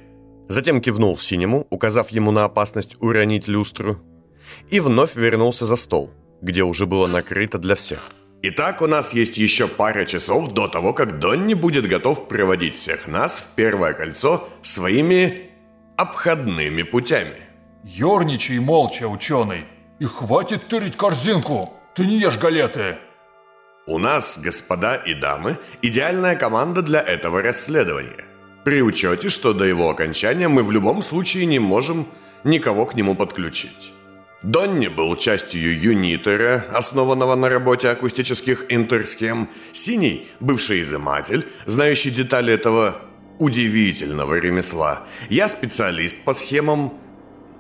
Затем 0.48 0.80
кивнул 0.80 1.18
синему, 1.18 1.66
указав 1.72 2.10
ему 2.10 2.30
на 2.30 2.46
опасность 2.46 2.98
уронить 3.02 3.48
люстру, 3.48 4.00
и 4.70 4.80
вновь 4.80 5.16
вернулся 5.16 5.66
за 5.66 5.76
стол, 5.76 6.12
где 6.42 6.64
уже 6.64 6.86
было 6.86 7.08
накрыто 7.08 7.58
для 7.58 7.76
всех. 7.76 8.12
Итак, 8.42 8.82
у 8.82 8.88
нас 8.88 9.14
есть 9.14 9.38
еще 9.38 9.68
пара 9.68 10.06
часов 10.06 10.54
до 10.54 10.70
того, 10.70 10.94
как 10.94 11.20
Донни 11.20 11.56
будет 11.56 11.88
готов 11.88 12.30
проводить 12.30 12.76
всех 12.76 13.08
нас 13.08 13.40
в 13.40 13.56
первое 13.56 13.94
кольцо 13.94 14.48
своими 14.62 15.50
обходными 15.98 16.84
путями. 16.84 17.36
Ёрничай 17.84 18.60
молча, 18.60 19.08
ученый, 19.08 19.66
и 20.00 20.06
хватит 20.06 20.68
тырить 20.68 20.96
корзинку, 20.96 21.74
ты 21.96 22.06
не 22.06 22.18
ешь 22.18 22.38
галеты. 22.38 22.98
У 23.86 23.98
нас, 23.98 24.40
господа 24.40 24.96
и 24.96 25.14
дамы, 25.14 25.58
идеальная 25.82 26.38
команда 26.38 26.82
для 26.82 27.02
этого 27.02 27.42
расследования. 27.42 28.24
При 28.64 28.82
учете, 28.82 29.30
что 29.30 29.54
до 29.54 29.66
его 29.66 29.90
окончания 29.90 30.48
мы 30.48 30.64
в 30.64 30.72
любом 30.72 31.02
случае 31.02 31.46
не 31.46 31.60
можем 31.60 32.08
никого 32.44 32.86
к 32.86 32.96
нему 32.96 33.16
подключить. 33.16 33.92
Донни 34.42 34.88
был 34.88 35.18
частью 35.18 35.78
Юнитера, 35.78 36.66
основанного 36.72 37.36
на 37.36 37.50
работе 37.50 37.90
акустических 37.90 38.66
интерсхем. 38.70 39.50
Синий– 39.74 40.30
бывший 40.40 40.80
изыматель, 40.80 41.46
знающий 41.66 42.10
детали 42.10 42.54
этого 42.54 42.96
удивительного 43.38 44.36
ремесла. 44.36 45.04
Я 45.30 45.50
специалист 45.50 46.24
по 46.24 46.34
схемам, 46.34 46.94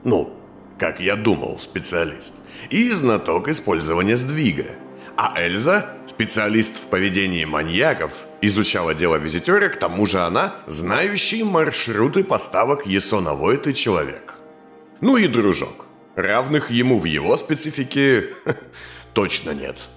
ну, 0.05 0.33
как 0.77 1.01
я 1.01 1.17
думал, 1.17 1.59
специалист. 1.59 2.33
И 2.69 2.89
знаток 2.93 3.49
использования 3.49 4.15
сдвига. 4.15 4.77
А 5.17 5.33
Эльза– 5.37 5.97
специалист 6.05 6.81
в 6.81 6.87
поведении 6.87 7.43
маньяков, 7.43 8.23
изучала 8.41 8.95
дело 8.95 9.17
визитера, 9.17 9.67
к 9.67 9.77
тому 9.77 10.05
же 10.05 10.19
она– 10.19 10.55
знающий 10.67 11.43
маршруты 11.43 12.23
поставок 12.23 12.85
Есона 12.85 13.33
Войты 13.33 13.73
человек. 13.73 14.35
Ну 15.01 15.17
и 15.17 15.27
дружок. 15.27 15.88
Равных 16.19 16.69
ему 16.69 16.99
в 16.99 17.05
его 17.05 17.37
специфике 17.37 18.27
точно 19.13 19.51
нет. 19.51 19.89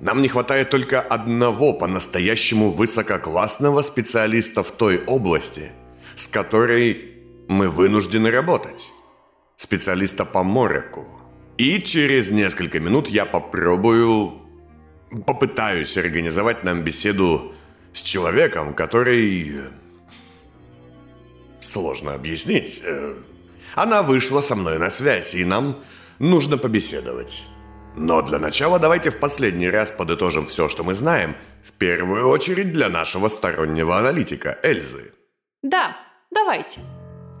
Нам 0.00 0.20
не 0.20 0.28
хватает 0.28 0.68
только 0.68 1.00
одного 1.00 1.72
по-настоящему 1.72 2.68
высококлассного 2.68 3.80
специалиста 3.80 4.62
в 4.62 4.70
той 4.70 5.02
области, 5.06 5.72
с 6.14 6.28
которой 6.28 7.14
мы 7.48 7.70
вынуждены 7.70 8.30
работать. 8.30 8.90
Специалиста 9.56 10.26
по 10.26 10.42
Мореку. 10.42 11.06
И 11.56 11.80
через 11.80 12.30
несколько 12.30 12.78
минут 12.78 13.08
я 13.08 13.24
попробую 13.24 14.42
попытаюсь 15.26 15.96
организовать 15.96 16.64
нам 16.64 16.82
беседу 16.84 17.54
с 17.94 18.02
человеком, 18.02 18.74
который... 18.74 19.54
Сложно 21.62 22.12
объяснить. 22.12 22.82
Она 23.74 24.02
вышла 24.02 24.40
со 24.40 24.54
мной 24.54 24.78
на 24.78 24.90
связь, 24.90 25.34
и 25.34 25.44
нам 25.44 25.76
нужно 26.18 26.58
побеседовать. 26.58 27.46
Но 27.96 28.22
для 28.22 28.38
начала 28.38 28.78
давайте 28.78 29.10
в 29.10 29.18
последний 29.18 29.68
раз 29.68 29.90
подытожим 29.90 30.46
все, 30.46 30.68
что 30.68 30.84
мы 30.84 30.94
знаем, 30.94 31.36
в 31.62 31.72
первую 31.72 32.28
очередь 32.28 32.72
для 32.72 32.88
нашего 32.88 33.28
стороннего 33.28 33.98
аналитика 33.98 34.58
Эльзы. 34.62 35.12
Да, 35.62 35.96
давайте. 36.30 36.80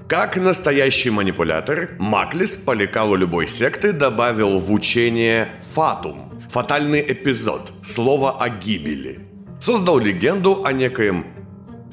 Как 0.08 0.36
настоящий 0.36 1.10
манипулятор, 1.10 1.90
Маклис 1.98 2.56
по 2.56 2.72
лекалу 2.72 3.14
любой 3.14 3.46
секты 3.46 3.92
добавил 3.92 4.58
в 4.58 4.70
учение 4.70 5.48
«фатум»– 5.62 6.42
фатальный 6.50 7.00
эпизод, 7.00 7.72
слово 7.82 8.32
о 8.32 8.50
гибели. 8.50 9.26
Создал 9.60 9.98
легенду 9.98 10.64
о 10.64 10.72
некоем 10.72 11.31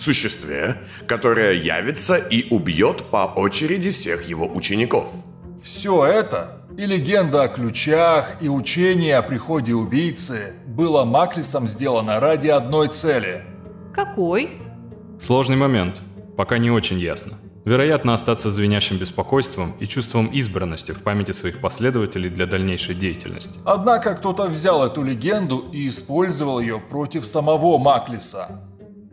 существе, 0.01 0.77
которое 1.07 1.53
явится 1.53 2.15
и 2.15 2.49
убьет 2.49 3.03
по 3.05 3.25
очереди 3.35 3.91
всех 3.91 4.27
его 4.27 4.47
учеников. 4.47 5.11
Все 5.63 6.05
это 6.05 6.59
и 6.79 6.85
легенда 6.85 7.43
о 7.43 7.47
ключах, 7.49 8.37
и 8.39 8.47
учение 8.47 9.17
о 9.17 9.21
приходе 9.21 9.73
убийцы 9.73 10.53
было 10.65 11.03
Маклисом 11.03 11.67
сделано 11.67 12.21
ради 12.21 12.47
одной 12.47 12.87
цели. 12.87 13.43
Какой? 13.93 14.61
Сложный 15.19 15.57
момент. 15.57 16.01
Пока 16.37 16.57
не 16.57 16.71
очень 16.71 16.97
ясно. 16.97 17.37
Вероятно, 17.65 18.13
остаться 18.13 18.49
звенящим 18.49 18.97
беспокойством 18.97 19.75
и 19.81 19.85
чувством 19.85 20.27
избранности 20.27 20.93
в 20.93 21.03
памяти 21.03 21.33
своих 21.33 21.59
последователей 21.59 22.29
для 22.29 22.45
дальнейшей 22.45 22.95
деятельности. 22.95 23.59
Однако 23.65 24.15
кто-то 24.15 24.47
взял 24.47 24.85
эту 24.85 25.03
легенду 25.03 25.65
и 25.73 25.89
использовал 25.89 26.61
ее 26.61 26.79
против 26.79 27.25
самого 27.25 27.77
Маклиса. 27.77 28.68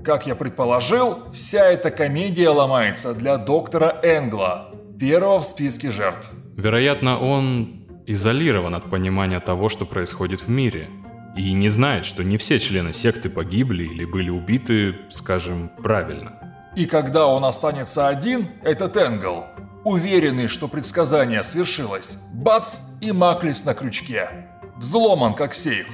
Как 0.07 0.25
я 0.29 0.37
предположил, 0.37 1.19
вся 1.33 1.65
эта 1.65 1.91
комедия 1.91 2.51
ломается 2.51 3.13
для 3.13 3.39
доктора 3.39 3.99
Энгла, 4.05 4.71
первого 5.01 5.41
в 5.41 5.45
списке 5.45 5.91
жертв. 5.91 6.31
Вероятно, 6.57 7.19
он 7.19 7.85
изолирован 8.07 8.77
от 8.77 8.89
понимания 8.89 9.41
того, 9.41 9.69
что 9.69 9.85
происходит 9.85 10.43
в 10.43 10.49
мире, 10.49 10.89
и 11.37 11.53
не 11.53 11.69
знает, 11.69 12.05
что 12.05 12.23
не 12.23 12.37
все 12.37 12.61
члены 12.61 12.93
секты 12.93 13.29
погибли 13.29 13.83
или 13.83 14.05
были 14.05 14.31
убиты, 14.31 14.95
скажем, 15.11 15.73
правильно. 15.83 16.35
И 16.77 16.87
когда 16.87 17.27
он 17.27 17.45
останется 17.45 18.07
один, 18.07 18.47
этот 18.63 18.97
Энгл, 18.97 19.47
уверенный, 19.83 20.47
что 20.47 20.69
предсказание 20.69 21.43
свершилось, 21.43 22.21
бац, 22.33 22.77
и 23.01 23.11
Маклис 23.11 23.65
на 23.65 23.75
крючке. 23.75 24.29
Взломан, 24.77 25.35
как 25.35 25.57
сейф. 25.57 25.89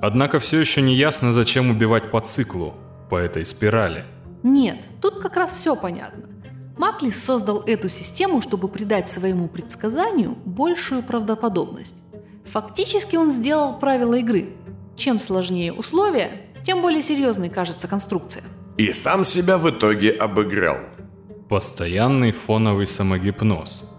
Однако 0.00 0.38
все 0.38 0.58
еще 0.58 0.80
не 0.80 0.94
ясно, 0.94 1.34
зачем 1.34 1.68
убивать 1.68 2.10
по 2.10 2.20
циклу, 2.20 2.72
по 3.08 3.16
этой 3.16 3.44
спирали. 3.44 4.04
Нет, 4.42 4.84
тут 5.00 5.20
как 5.20 5.36
раз 5.36 5.52
все 5.52 5.76
понятно. 5.76 6.24
Маклис 6.76 7.22
создал 7.22 7.60
эту 7.62 7.88
систему, 7.88 8.40
чтобы 8.40 8.68
придать 8.68 9.10
своему 9.10 9.48
предсказанию 9.48 10.36
большую 10.44 11.02
правдоподобность. 11.02 11.96
Фактически 12.44 13.16
он 13.16 13.30
сделал 13.30 13.78
правила 13.78 14.14
игры. 14.14 14.50
Чем 14.96 15.18
сложнее 15.18 15.72
условия, 15.72 16.42
тем 16.64 16.80
более 16.80 17.02
серьезной 17.02 17.48
кажется 17.48 17.88
конструкция. 17.88 18.44
И 18.76 18.92
сам 18.92 19.24
себя 19.24 19.58
в 19.58 19.68
итоге 19.68 20.10
обыграл. 20.10 20.76
Постоянный 21.48 22.30
фоновый 22.30 22.86
самогипноз. 22.86 23.92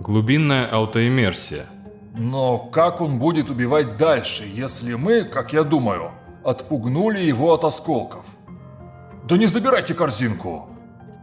Глубинная 0.00 0.66
аутоиммерсия. 0.66 1.66
Но 2.14 2.58
как 2.58 3.00
он 3.00 3.18
будет 3.18 3.48
убивать 3.48 3.96
дальше, 3.96 4.44
если 4.44 4.94
мы, 4.94 5.22
как 5.22 5.52
я 5.52 5.62
думаю, 5.62 6.12
отпугнули 6.44 7.20
его 7.20 7.54
от 7.54 7.64
осколков? 7.64 8.26
Да 9.28 9.36
не 9.36 9.46
забирайте 9.46 9.92
корзинку! 9.92 10.70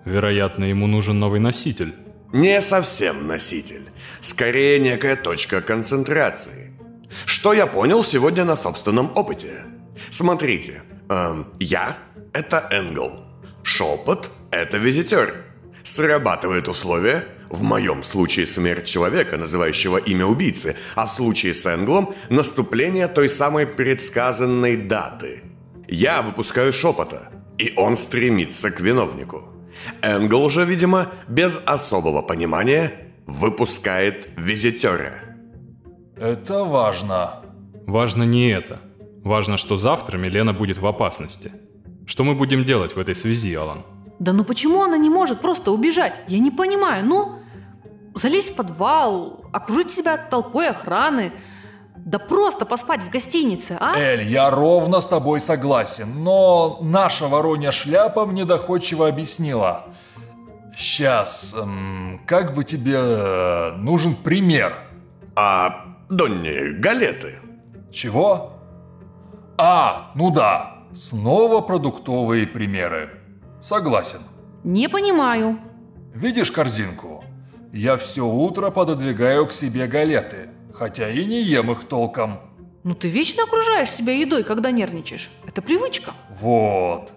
Вероятно, 0.05 0.65
ему 0.65 0.85
нужен 0.85 1.17
новый 1.19 1.39
носитель. 1.39 1.95
Не 2.31 2.61
совсем 2.61 3.25
носитель. 3.25 3.81
Скорее, 4.21 4.77
некая 4.77 5.15
точка 5.15 5.59
концентрации. 5.61 6.71
Что 7.25 7.53
я 7.53 7.65
понял 7.65 8.03
сегодня 8.03 8.45
на 8.45 8.55
собственном 8.55 9.11
опыте? 9.15 9.63
Смотрите, 10.11 10.83
эм, 11.09 11.47
я– 11.59 11.97
это 12.33 12.67
Энгл. 12.69 13.11
Шепот– 13.63 14.29
это 14.51 14.77
визитер. 14.77 15.43
Срабатывает 15.81 16.67
условие, 16.67 17.23
в 17.49 17.63
моем 17.63 18.03
случае 18.03 18.45
смерть 18.45 18.85
человека, 18.85 19.37
называющего 19.37 19.97
имя 19.97 20.27
убийцы, 20.27 20.75
а 20.93 21.07
в 21.07 21.09
случае 21.09 21.55
с 21.55 21.65
Энглом– 21.65 22.13
наступление 22.29 23.07
той 23.07 23.29
самой 23.29 23.65
предсказанной 23.65 24.77
даты. 24.77 25.41
Я 25.87 26.21
выпускаю 26.21 26.71
шепота, 26.71 27.31
и 27.57 27.73
он 27.77 27.95
стремится 27.95 28.71
к 28.71 28.79
виновнику– 28.79 29.49
Энгл 30.01 30.49
же, 30.49 30.65
видимо, 30.65 31.07
без 31.27 31.61
особого 31.65 32.21
понимания 32.21 32.91
выпускает 33.25 34.29
визитера. 34.37 35.13
Это 36.17 36.63
важно. 36.63 37.41
Важно 37.87 38.23
не 38.23 38.49
это. 38.49 38.79
Важно, 39.23 39.57
что 39.57 39.77
завтра 39.77 40.17
Милена 40.17 40.53
будет 40.53 40.77
в 40.77 40.85
опасности. 40.85 41.51
Что 42.05 42.23
мы 42.23 42.35
будем 42.35 42.65
делать 42.65 42.95
в 42.95 42.99
этой 42.99 43.15
связи, 43.15 43.53
Алан? 43.55 43.83
Да 44.19 44.33
ну 44.33 44.43
почему 44.43 44.83
она 44.83 44.97
не 44.97 45.09
может 45.09 45.41
просто 45.41 45.71
убежать? 45.71 46.21
Я 46.27 46.39
не 46.39 46.51
понимаю. 46.51 47.05
Ну, 47.05 47.39
залезть 48.13 48.53
в 48.53 48.55
подвал, 48.55 49.45
окружить 49.51 49.91
себя 49.91 50.17
толпой 50.17 50.69
охраны– 50.69 51.31
да 52.05 52.19
просто 52.19 52.65
поспать 52.67 53.01
в 53.01 53.09
гостинице, 53.09 53.77
а? 53.79 53.97
Эль, 53.97 54.21
я 54.23 54.51
ровно 54.51 55.01
с 55.01 55.07
тобой 55.07 55.39
согласен, 55.39 56.23
но 56.23 56.77
наша 56.81 57.27
воронья 57.27 57.71
шляпа 57.71 58.27
мне 58.27 58.45
доходчиво 58.45 59.07
объяснила. 59.07 59.85
Сейчас, 60.77 61.55
эм, 61.57 62.21
как 62.27 62.53
бы 62.53 62.63
тебе 62.63 62.97
э, 62.97 63.71
нужен 63.77 64.15
пример? 64.15 64.73
А, 65.35 65.95
Донни, 66.09 66.73
галеты. 66.79 67.39
Чего? 67.91 68.53
А, 69.57 70.11
ну 70.13 70.29
да, 70.29 70.83
снова 70.93 71.61
продуктовые 71.61 72.45
примеры. 72.45 73.19
Согласен. 73.59 74.19
Не 74.63 74.89
понимаю. 74.89 75.57
Видишь 76.13 76.51
корзинку? 76.51 77.23
Я 77.73 77.97
все 77.97 78.27
утро 78.27 78.69
пододвигаю 78.69 79.47
к 79.47 79.53
себе 79.53 79.87
галеты 79.87 80.49
хотя 80.77 81.09
и 81.09 81.25
не 81.25 81.41
ем 81.41 81.71
их 81.71 81.85
толком. 81.85 82.39
Ну 82.83 82.93
ты 82.93 83.07
вечно 83.09 83.43
окружаешь 83.43 83.89
себя 83.89 84.13
едой, 84.13 84.43
когда 84.43 84.71
нервничаешь. 84.71 85.31
Это 85.47 85.61
привычка. 85.61 86.11
Вот. 86.39 87.13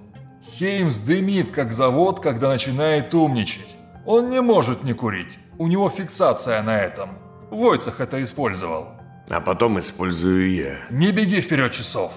Хеймс 0.55 0.99
дымит, 1.01 1.51
как 1.51 1.73
завод, 1.73 2.21
когда 2.21 2.49
начинает 2.49 3.13
умничать. 3.15 3.77
Он 4.07 4.31
не 4.31 4.41
может 4.41 4.83
не 4.83 4.95
курить. 4.95 5.39
У 5.59 5.67
него 5.67 5.91
фиксация 5.91 6.63
на 6.63 6.79
этом. 6.81 7.19
Войцах 7.51 8.01
это 8.01 8.23
использовал. 8.23 8.89
А 9.29 9.41
потом 9.41 9.79
использую 9.79 10.55
я. 10.55 10.87
Не 10.91 11.13
беги 11.13 11.41
вперед 11.41 11.73
часов. 11.73 12.13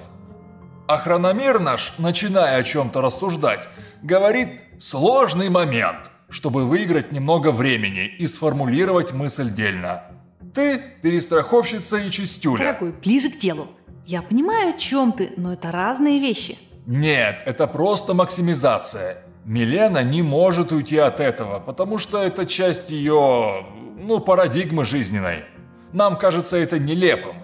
А 0.87 0.97
хрономер 0.97 1.59
наш, 1.59 1.97
начиная 1.97 2.57
о 2.57 2.63
чем-то 2.63 3.01
рассуждать, 3.01 3.67
говорит 4.01 4.61
«сложный 4.79 5.49
момент», 5.49 6.11
чтобы 6.29 6.65
выиграть 6.65 7.11
немного 7.11 7.51
времени 7.51 8.05
и 8.05 8.27
сформулировать 8.27 9.11
мысль 9.11 9.53
дельно. 9.53 10.03
Ты 10.53 10.81
перестраховщица 11.01 11.97
и 11.97 12.11
чистюля. 12.11 12.59
Дорогой, 12.59 12.91
ближе 12.91 13.29
к 13.29 13.37
делу. 13.37 13.67
Я 14.05 14.21
понимаю, 14.21 14.69
о 14.69 14.77
чем 14.77 15.11
ты, 15.13 15.31
но 15.37 15.53
это 15.53 15.71
разные 15.71 16.19
вещи. 16.19 16.57
Нет, 16.85 17.43
это 17.45 17.67
просто 17.67 18.13
максимизация. 18.13 19.23
Милена 19.45 20.03
не 20.03 20.21
может 20.21 20.71
уйти 20.71 20.97
от 20.97 21.19
этого, 21.19 21.59
потому 21.59 21.97
что 21.97 22.21
это 22.21 22.45
часть 22.45 22.91
ее, 22.91 23.65
ну, 23.97 24.19
парадигмы 24.19 24.85
жизненной. 24.85 25.45
Нам 25.93 26.17
кажется 26.17 26.57
это 26.57 26.79
нелепым. 26.79 27.37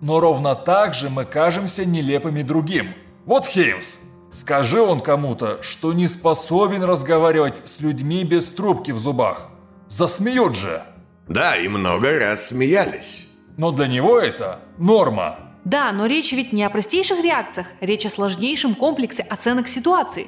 Но 0.00 0.20
ровно 0.20 0.54
так 0.54 0.94
же 0.94 1.10
мы 1.10 1.24
кажемся 1.24 1.84
нелепыми 1.84 2.42
другим. 2.42 2.94
Вот 3.24 3.46
Хеймс. 3.46 3.96
Скажи 4.30 4.80
он 4.80 5.00
кому-то, 5.00 5.62
что 5.62 5.92
не 5.92 6.08
способен 6.08 6.82
разговаривать 6.82 7.62
с 7.64 7.80
людьми 7.80 8.24
без 8.24 8.50
трубки 8.50 8.90
в 8.90 8.98
зубах. 8.98 9.48
Засмеют 9.88 10.56
же. 10.56 10.82
Да, 11.28 11.56
и 11.56 11.68
много 11.68 12.18
раз 12.18 12.48
смеялись. 12.48 13.36
Но 13.56 13.70
для 13.70 13.86
него 13.86 14.18
это 14.18 14.60
норма. 14.78 15.38
Да, 15.64 15.92
но 15.92 16.06
речь 16.06 16.32
ведь 16.32 16.52
не 16.52 16.62
о 16.62 16.70
простейших 16.70 17.22
реакциях, 17.22 17.66
речь 17.80 18.04
о 18.04 18.10
сложнейшем 18.10 18.74
комплексе 18.74 19.22
оценок 19.22 19.68
ситуации. 19.68 20.26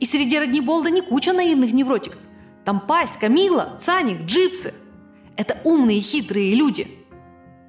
И 0.00 0.04
среди 0.04 0.38
родни 0.38 0.60
Болда 0.60 0.90
не 0.90 1.00
куча 1.00 1.32
наивных 1.32 1.72
невротиков. 1.72 2.20
Там 2.64 2.80
Пасть, 2.80 3.18
Камила, 3.18 3.78
Цаник, 3.80 4.22
Джипсы. 4.26 4.74
Это 5.36 5.56
умные, 5.64 6.00
хитрые 6.00 6.54
люди. 6.54 6.88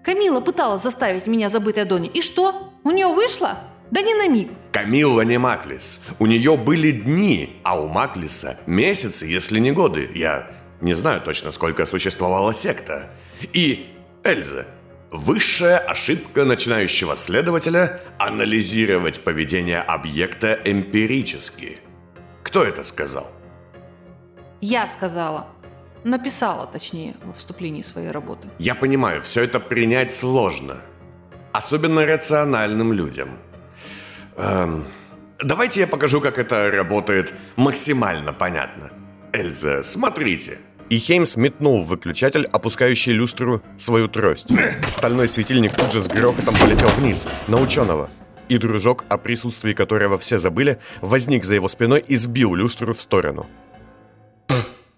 Камила 0.03 0.41
пыталась 0.41 0.81
заставить 0.83 1.27
меня 1.27 1.49
забыть 1.49 1.77
о 1.77 1.85
Доне. 1.85 2.09
И 2.09 2.21
что? 2.21 2.73
У 2.83 2.91
нее 2.91 3.07
вышло? 3.07 3.57
Да 3.91 4.01
не 4.01 4.13
на 4.13 4.27
миг. 4.27 4.51
Камилла 4.71 5.21
не 5.21 5.37
Маклис. 5.37 6.01
У 6.19 6.25
нее 6.25 6.57
были 6.57 6.91
дни, 6.91 7.61
а 7.63 7.79
у 7.79 7.87
Маклиса 7.87 8.59
месяцы, 8.65 9.25
если 9.25 9.59
не 9.59 9.71
годы. 9.71 10.09
Я 10.13 10.49
не 10.81 10.93
знаю 10.93 11.21
точно, 11.21 11.51
сколько 11.51 11.85
существовала 11.85 12.53
секта. 12.53 13.09
И, 13.53 13.93
Эльза, 14.23 14.65
Высшая 15.11 15.77
ошибка 15.77 16.43
начинающего 16.43 17.15
следователя– 17.15 18.01
анализировать 18.19 19.21
поведение 19.21 19.79
объекта 19.79 20.59
эмпирически. 20.65 21.77
Кто 22.43 22.63
это 22.63 22.83
сказал? 22.83 23.31
Я 24.59 24.85
сказала. 24.85 25.47
Написала, 26.03 26.67
точнее, 26.67 27.15
во 27.23 27.31
вступлении 27.31 27.83
своей 27.83 28.11
работы. 28.11 28.49
Я 28.59 28.75
понимаю, 28.75 29.21
все 29.21 29.43
это 29.43 29.61
принять 29.61 30.13
сложно. 30.13 30.75
Особенно 31.53 32.05
рациональным 32.05 32.91
людям. 32.91 33.39
Эм, 34.35 34.85
давайте 35.41 35.79
я 35.79 35.87
покажу, 35.87 36.19
как 36.19 36.37
это 36.37 36.69
работает 36.69 37.33
максимально 37.55 38.33
понятно. 38.33 38.91
Эльза, 39.37 39.83
смотрите. 39.83 40.57
И 40.89 40.97
Хеймс 40.97 41.35
метнул 41.35 41.83
в 41.83 41.87
выключатель, 41.87 42.45
опускающий 42.45 43.11
люстру, 43.13 43.61
свою 43.77 44.07
трость. 44.07 44.49
Стальной 44.89 45.27
светильник 45.27 45.75
тут 45.75 45.91
же 45.91 46.01
с 46.01 46.07
грохотом 46.07 46.55
полетел 46.55 46.89
вниз, 46.89 47.27
на 47.47 47.61
ученого. 47.61 48.09
И 48.49 48.57
дружок, 48.57 49.03
о 49.09 49.17
присутствии 49.17 49.73
которого 49.73 50.17
все 50.17 50.39
забыли, 50.39 50.79
возник 51.01 51.45
за 51.45 51.53
его 51.53 51.69
спиной 51.69 52.03
и 52.07 52.15
сбил 52.15 52.55
люстру 52.55 52.93
в 52.93 53.01
сторону. 53.01 53.45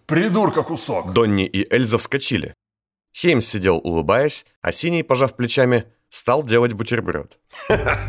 Придурка 0.06 0.63
кусок. 0.63 1.12
Донни 1.13 1.45
и 1.45 1.67
Эльза 1.73 1.97
вскочили. 1.97 2.54
Хеймс 3.13 3.45
сидел, 3.45 3.82
улыбаясь, 3.84 4.45
а 4.62 4.71
Синий, 4.71 5.04
пожав 5.04 5.36
плечами, 5.36 5.84
стал 6.09 6.43
делать 6.43 6.73
бутерброд. 6.73 7.37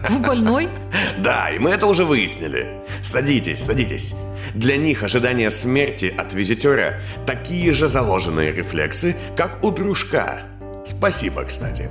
Вы 0.08 0.18
больной? 0.18 0.68
Да, 1.18 1.50
и 1.50 1.58
мы 1.58 1.70
это 1.70 1.86
уже 1.86 2.04
выяснили. 2.04 2.82
Садитесь, 3.02 3.62
садитесь. 3.62 4.16
Для 4.54 4.76
них 4.76 5.02
ожидание 5.02 5.50
смерти 5.50 6.14
от 6.16 6.32
визитера 6.32 7.00
такие 7.26 7.72
же 7.72 7.88
заложенные 7.88 8.52
рефлексы, 8.52 9.14
как 9.36 9.62
у 9.62 9.70
дружка. 9.70 10.42
Спасибо, 10.86 11.44
кстати. 11.44 11.90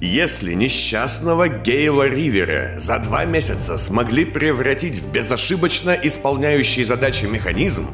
Если 0.00 0.54
несчастного 0.54 1.48
Гейла 1.48 2.08
Ривера 2.08 2.74
за 2.76 2.98
два 2.98 3.24
месяца 3.24 3.78
смогли 3.78 4.24
превратить 4.24 4.98
в 4.98 5.12
безошибочно 5.12 5.90
исполняющий 5.90 6.84
задачи 6.84 7.24
механизм, 7.24 7.88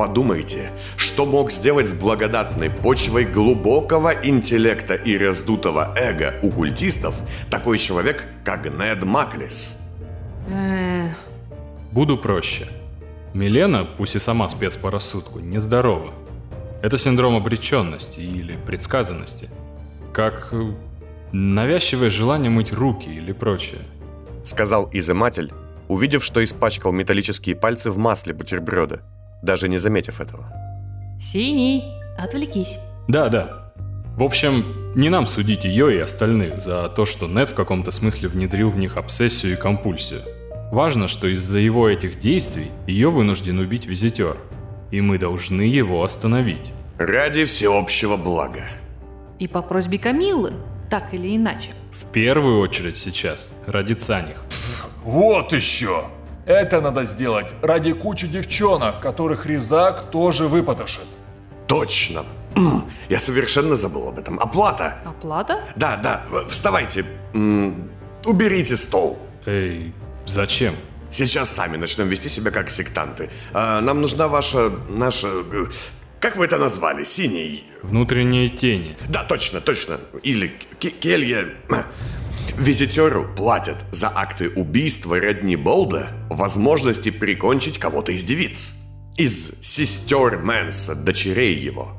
подумайте, 0.00 0.70
что 0.96 1.26
мог 1.26 1.52
сделать 1.52 1.86
с 1.86 1.92
благодатной 1.92 2.70
почвой 2.70 3.26
глубокого 3.26 4.14
интеллекта 4.22 4.94
и 4.94 5.18
раздутого 5.18 5.92
эго 5.94 6.36
у 6.40 6.50
культистов 6.50 7.20
такой 7.50 7.76
человек, 7.76 8.24
как 8.42 8.64
Нед 8.64 9.04
Маклис. 9.04 9.94
Э, 10.48 11.06
Буду 11.92 12.16
проще. 12.16 12.66
Милена, 13.34 13.84
пусть 13.84 14.16
и 14.16 14.18
сама 14.18 14.48
спец 14.48 14.78
по 14.78 14.90
рассудку, 14.90 15.38
нездорова. 15.38 16.14
Это 16.80 16.96
синдром 16.96 17.36
обреченности 17.36 18.20
или 18.20 18.56
предсказанности. 18.56 19.50
Как 20.14 20.48
э, 20.52 20.72
навязчивое 21.32 22.08
желание 22.08 22.50
мыть 22.50 22.72
руки 22.72 23.10
или 23.10 23.32
прочее. 23.32 23.82
Сказал 24.46 24.88
изыматель, 24.94 25.52
увидев, 25.88 26.24
что 26.24 26.42
испачкал 26.42 26.92
металлические 26.92 27.54
пальцы 27.54 27.90
в 27.90 27.98
масле 27.98 28.32
бутерброда, 28.32 29.02
даже 29.42 29.68
не 29.68 29.78
заметив 29.78 30.20
этого. 30.20 30.44
Синий, 31.20 31.84
отвлекись. 32.18 32.78
Да, 33.08 33.28
да. 33.28 33.72
В 34.16 34.22
общем, 34.22 34.92
не 34.94 35.08
нам 35.08 35.26
судить 35.26 35.64
ее 35.64 35.96
и 35.96 35.98
остальных 35.98 36.60
за 36.60 36.88
то, 36.88 37.06
что 37.06 37.26
Нед 37.26 37.48
в 37.50 37.54
каком-то 37.54 37.90
смысле 37.90 38.28
внедрил 38.28 38.70
в 38.70 38.76
них 38.76 38.96
обсессию 38.96 39.54
и 39.54 39.56
компульсию. 39.56 40.20
Важно, 40.72 41.08
что 41.08 41.26
из-за 41.26 41.58
его 41.58 41.88
этих 41.88 42.18
действий 42.18 42.70
ее 42.86 43.10
вынужден 43.10 43.58
убить 43.58 43.86
визитер. 43.86 44.36
И 44.90 45.00
мы 45.00 45.18
должны 45.18 45.62
его 45.62 46.02
остановить. 46.02 46.72
Ради 46.98 47.44
всеобщего 47.44 48.16
блага. 48.16 48.68
И 49.38 49.48
по 49.48 49.62
просьбе 49.62 49.98
Камиллы, 49.98 50.52
так 50.90 51.14
или 51.14 51.36
иначе. 51.36 51.70
В 51.90 52.04
первую 52.12 52.60
очередь 52.60 52.96
сейчас, 52.96 53.52
ради 53.66 53.94
Цаних. 53.94 54.42
Вот 55.02 55.52
еще. 55.52 56.04
Это 56.46 56.80
надо 56.80 57.04
сделать 57.04 57.54
ради 57.62 57.92
кучи 57.92 58.26
девчонок, 58.26 59.00
которых 59.00 59.46
Резак 59.46 60.10
тоже 60.10 60.48
выпотрошит. 60.48 61.06
Точно. 61.66 62.24
Я 63.08 63.18
совершенно 63.18 63.76
забыл 63.76 64.08
об 64.08 64.18
этом. 64.18 64.38
Оплата. 64.40 64.96
Оплата? 65.04 65.60
Да, 65.76 65.96
да, 66.02 66.22
вставайте. 66.48 67.04
Уберите 68.24 68.76
стол. 68.76 69.18
Эй, 69.46 69.92
зачем? 70.26 70.74
Сейчас 71.08 71.50
сами 71.50 71.76
начнем 71.76 72.08
вести 72.08 72.28
себя 72.28 72.50
как 72.50 72.70
сектанты. 72.70 73.30
А, 73.52 73.80
нам 73.80 74.00
нужна 74.00 74.28
ваша... 74.28 74.70
наша... 74.88 75.28
Как 76.20 76.36
вы 76.36 76.44
это 76.44 76.58
назвали? 76.58 77.04
Синий? 77.04 77.64
Внутренние 77.82 78.48
тени. 78.48 78.96
Да, 79.08 79.24
точно, 79.24 79.60
точно. 79.60 79.98
Или 80.22 80.48
к- 80.48 81.00
келья... 81.00 81.48
Визитеру 82.58 83.28
платят 83.34 83.76
за 83.90 84.10
акты 84.14 84.48
убийства 84.50 85.18
родни 85.18 85.56
Болда 85.56 86.10
возможности 86.28 87.10
прикончить 87.10 87.78
кого-то 87.78 88.12
из 88.12 88.24
девиц. 88.24 88.74
Из 89.16 89.60
сестер 89.60 90.38
Мэнса, 90.38 90.94
дочерей 90.94 91.54
его. 91.58 91.92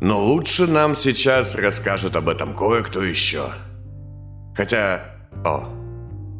Но 0.00 0.22
лучше 0.22 0.66
нам 0.66 0.94
сейчас 0.94 1.54
расскажет 1.54 2.16
об 2.16 2.28
этом 2.28 2.54
кое-кто 2.54 3.02
еще. 3.02 3.50
Хотя... 4.54 5.16
О, 5.44 5.68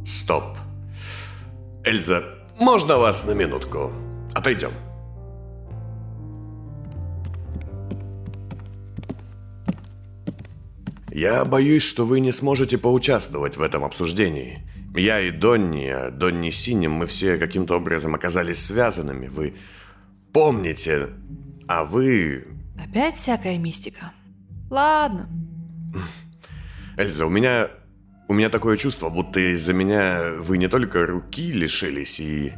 стоп. 0.05 0.57
Эльза, 1.85 2.23
можно 2.59 2.99
вас 2.99 3.25
на 3.25 3.33
минутку? 3.33 3.93
Отойдем. 4.35 4.73
Я 11.17 11.47
боюсь, 11.47 11.83
что 11.83 12.05
вы 12.05 12.21
не 12.21 12.31
сможете 12.31 12.77
поучаствовать 12.77 13.57
в 13.57 13.63
этом 13.63 13.85
обсуждении. 13.85 14.61
Я 14.95 15.19
и 15.19 15.31
Донни, 15.31 15.87
а 15.87 16.11
Донни 16.11 16.51
Синим, 16.51 16.93
мы 16.93 17.07
все 17.07 17.39
каким-то 17.39 17.77
образом 17.77 18.15
оказались 18.15 18.63
связанными. 18.63 19.27
Вы 19.29 19.55
помните, 20.35 21.09
а 21.69 21.85
вы... 21.85 22.47
Опять 22.79 23.15
всякая 23.15 23.57
мистика. 23.57 24.13
Ладно. 24.69 25.31
Эльза, 26.99 27.25
у 27.25 27.31
меня... 27.31 27.71
У 28.29 28.35
меня 28.35 28.51
такое 28.51 28.77
чувство, 28.77 29.09
будто 29.09 29.41
из-за 29.41 29.73
меня 29.73 30.21
вы 30.41 30.59
не 30.59 30.69
только 30.69 31.07
руки 31.07 31.51
лишились 31.51 32.21
и... 32.21 32.53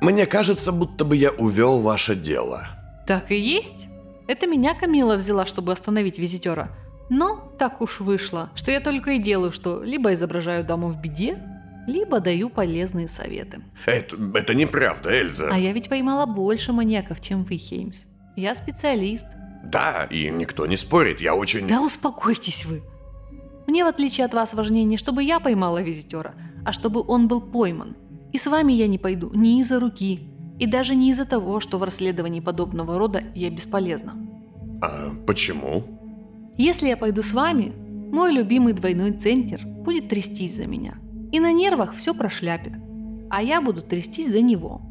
Мне 0.00 0.26
кажется, 0.26 0.72
будто 0.72 1.04
бы 1.04 1.14
я 1.14 1.30
увел 1.30 1.78
ваше 1.78 2.16
дело. 2.16 2.66
Так 3.06 3.30
и 3.30 3.38
есть. 3.38 3.86
Это 4.26 4.48
меня 4.48 4.74
Камила 4.74 5.14
взяла, 5.14 5.46
чтобы 5.46 5.70
остановить 5.70 6.18
визитера. 6.18 6.76
Но 7.14 7.52
так 7.58 7.82
уж 7.82 8.00
вышло, 8.00 8.50
что 8.54 8.70
я 8.70 8.80
только 8.80 9.10
и 9.10 9.18
делаю, 9.18 9.52
что 9.52 9.82
либо 9.82 10.14
изображаю 10.14 10.64
даму 10.64 10.88
в 10.88 10.98
беде, 10.98 11.38
либо 11.86 12.20
даю 12.20 12.48
полезные 12.48 13.06
советы. 13.06 13.58
Это, 13.84 14.16
это 14.34 14.54
неправда, 14.54 15.10
Эльза. 15.10 15.50
А 15.52 15.58
я 15.58 15.74
ведь 15.74 15.90
поймала 15.90 16.24
больше 16.24 16.72
маньяков, 16.72 17.20
чем 17.20 17.44
вы, 17.44 17.58
Хеймс. 17.58 18.04
Я 18.34 18.54
специалист. 18.54 19.26
Да, 19.62 20.08
и 20.10 20.30
никто 20.30 20.64
не 20.64 20.78
спорит, 20.78 21.20
я 21.20 21.34
очень... 21.34 21.68
Да 21.68 21.82
успокойтесь 21.82 22.64
вы. 22.64 22.82
Мне, 23.66 23.84
в 23.84 23.88
отличие 23.88 24.24
от 24.24 24.32
вас, 24.32 24.54
важнее 24.54 24.84
не 24.84 24.96
чтобы 24.96 25.22
я 25.22 25.38
поймала 25.38 25.82
визитера, 25.82 26.34
а 26.64 26.72
чтобы 26.72 27.04
он 27.06 27.28
был 27.28 27.42
пойман. 27.42 27.94
И 28.32 28.38
с 28.38 28.46
вами 28.46 28.72
я 28.72 28.86
не 28.86 28.96
пойду 28.96 29.30
ни 29.34 29.60
из-за 29.60 29.80
руки, 29.80 30.30
и 30.58 30.66
даже 30.66 30.94
не 30.94 31.10
из-за 31.10 31.26
того, 31.26 31.60
что 31.60 31.76
в 31.76 31.84
расследовании 31.84 32.40
подобного 32.40 32.98
рода 32.98 33.22
я 33.34 33.50
бесполезна. 33.50 34.14
А 34.80 35.10
почему? 35.26 36.01
Если 36.56 36.88
я 36.88 36.96
пойду 36.96 37.22
с 37.22 37.32
вами, 37.32 37.72
мой 38.12 38.32
любимый 38.32 38.74
двойной 38.74 39.12
центнер 39.12 39.66
будет 39.66 40.08
трястись 40.08 40.56
за 40.56 40.66
меня. 40.66 40.94
И 41.32 41.40
на 41.40 41.52
нервах 41.52 41.94
все 41.94 42.12
прошляпит. 42.12 42.74
А 43.30 43.42
я 43.42 43.62
буду 43.62 43.80
трястись 43.80 44.30
за 44.30 44.42
него. 44.42 44.82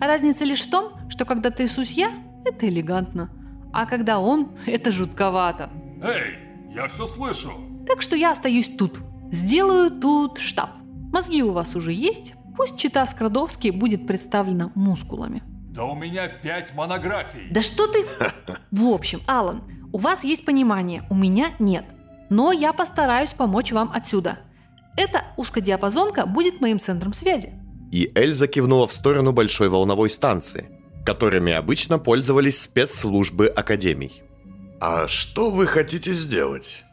Разница 0.00 0.44
лишь 0.44 0.62
в 0.62 0.70
том, 0.70 0.92
что 1.08 1.24
когда 1.24 1.50
трясусь 1.50 1.92
я, 1.92 2.10
это 2.44 2.68
элегантно. 2.68 3.30
А 3.72 3.86
когда 3.86 4.18
он, 4.18 4.48
это 4.66 4.90
жутковато. 4.90 5.70
Эй, 6.02 6.74
я 6.74 6.88
все 6.88 7.06
слышу. 7.06 7.50
Так 7.86 8.02
что 8.02 8.16
я 8.16 8.32
остаюсь 8.32 8.68
тут. 8.76 9.00
Сделаю 9.30 9.90
тут 9.90 10.38
штаб. 10.38 10.70
Мозги 11.12 11.42
у 11.42 11.52
вас 11.52 11.76
уже 11.76 11.92
есть. 11.92 12.34
Пусть 12.56 12.78
чита 12.78 13.06
Скрадовский 13.06 13.70
будет 13.70 14.06
представлена 14.08 14.72
мускулами. 14.74 15.42
Да 15.70 15.84
у 15.84 15.94
меня 15.94 16.26
пять 16.26 16.74
монографий. 16.74 17.48
Да 17.50 17.62
что 17.62 17.86
ты... 17.86 18.04
В 18.72 18.88
общем, 18.88 19.20
Алан, 19.26 19.62
у 19.92 19.98
вас 19.98 20.24
есть 20.24 20.44
понимание, 20.44 21.04
у 21.10 21.14
меня 21.14 21.52
нет. 21.60 21.84
Но 22.28 22.50
я 22.50 22.72
постараюсь 22.72 23.32
помочь 23.32 23.70
вам 23.70 23.92
отсюда. 23.94 24.40
Эта 24.96 25.24
узкодиапазонка 25.36 26.26
будет 26.26 26.60
моим 26.60 26.80
центром 26.80 27.12
связи. 27.12 27.52
И 27.92 28.10
Эльза 28.16 28.48
кивнула 28.48 28.88
в 28.88 28.92
сторону 28.92 29.32
большой 29.32 29.68
волновой 29.68 30.10
станции, 30.10 30.68
которыми 31.04 31.52
обычно 31.52 32.00
пользовались 32.00 32.60
спецслужбы 32.60 33.46
академий. 33.46 34.22
А 34.80 35.06
что 35.06 35.50
вы 35.50 35.68
хотите 35.68 36.12
сделать? 36.12 36.84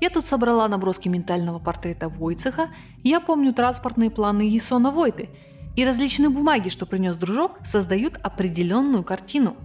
Я 0.00 0.10
тут 0.10 0.26
собрала 0.26 0.68
наброски 0.68 1.08
ментального 1.08 1.58
портрета 1.58 2.10
Войцеха, 2.10 2.68
я 3.02 3.18
помню 3.20 3.54
транспортные 3.54 4.10
планы 4.10 4.42
Есона 4.42 4.90
Войты, 4.90 5.30
и 5.76 5.84
различные 5.84 6.30
бумаги, 6.30 6.70
что 6.70 6.86
принес 6.86 7.16
дружок, 7.16 7.58
создают 7.64 8.18
определенную 8.22 9.04
картину. 9.04 9.56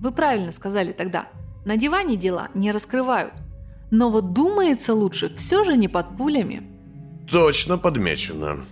Вы 0.00 0.12
правильно 0.12 0.52
сказали 0.52 0.92
тогда, 0.92 1.26
на 1.64 1.76
диване 1.76 2.16
дела 2.16 2.48
не 2.54 2.72
раскрывают. 2.72 3.34
Но 3.90 4.10
вот 4.10 4.32
думается 4.32 4.94
лучше 4.94 5.34
все 5.34 5.64
же 5.64 5.76
не 5.76 5.88
под 5.88 6.16
пулями. 6.16 6.62
Точно 7.28 7.76
подмечено. 7.76 8.64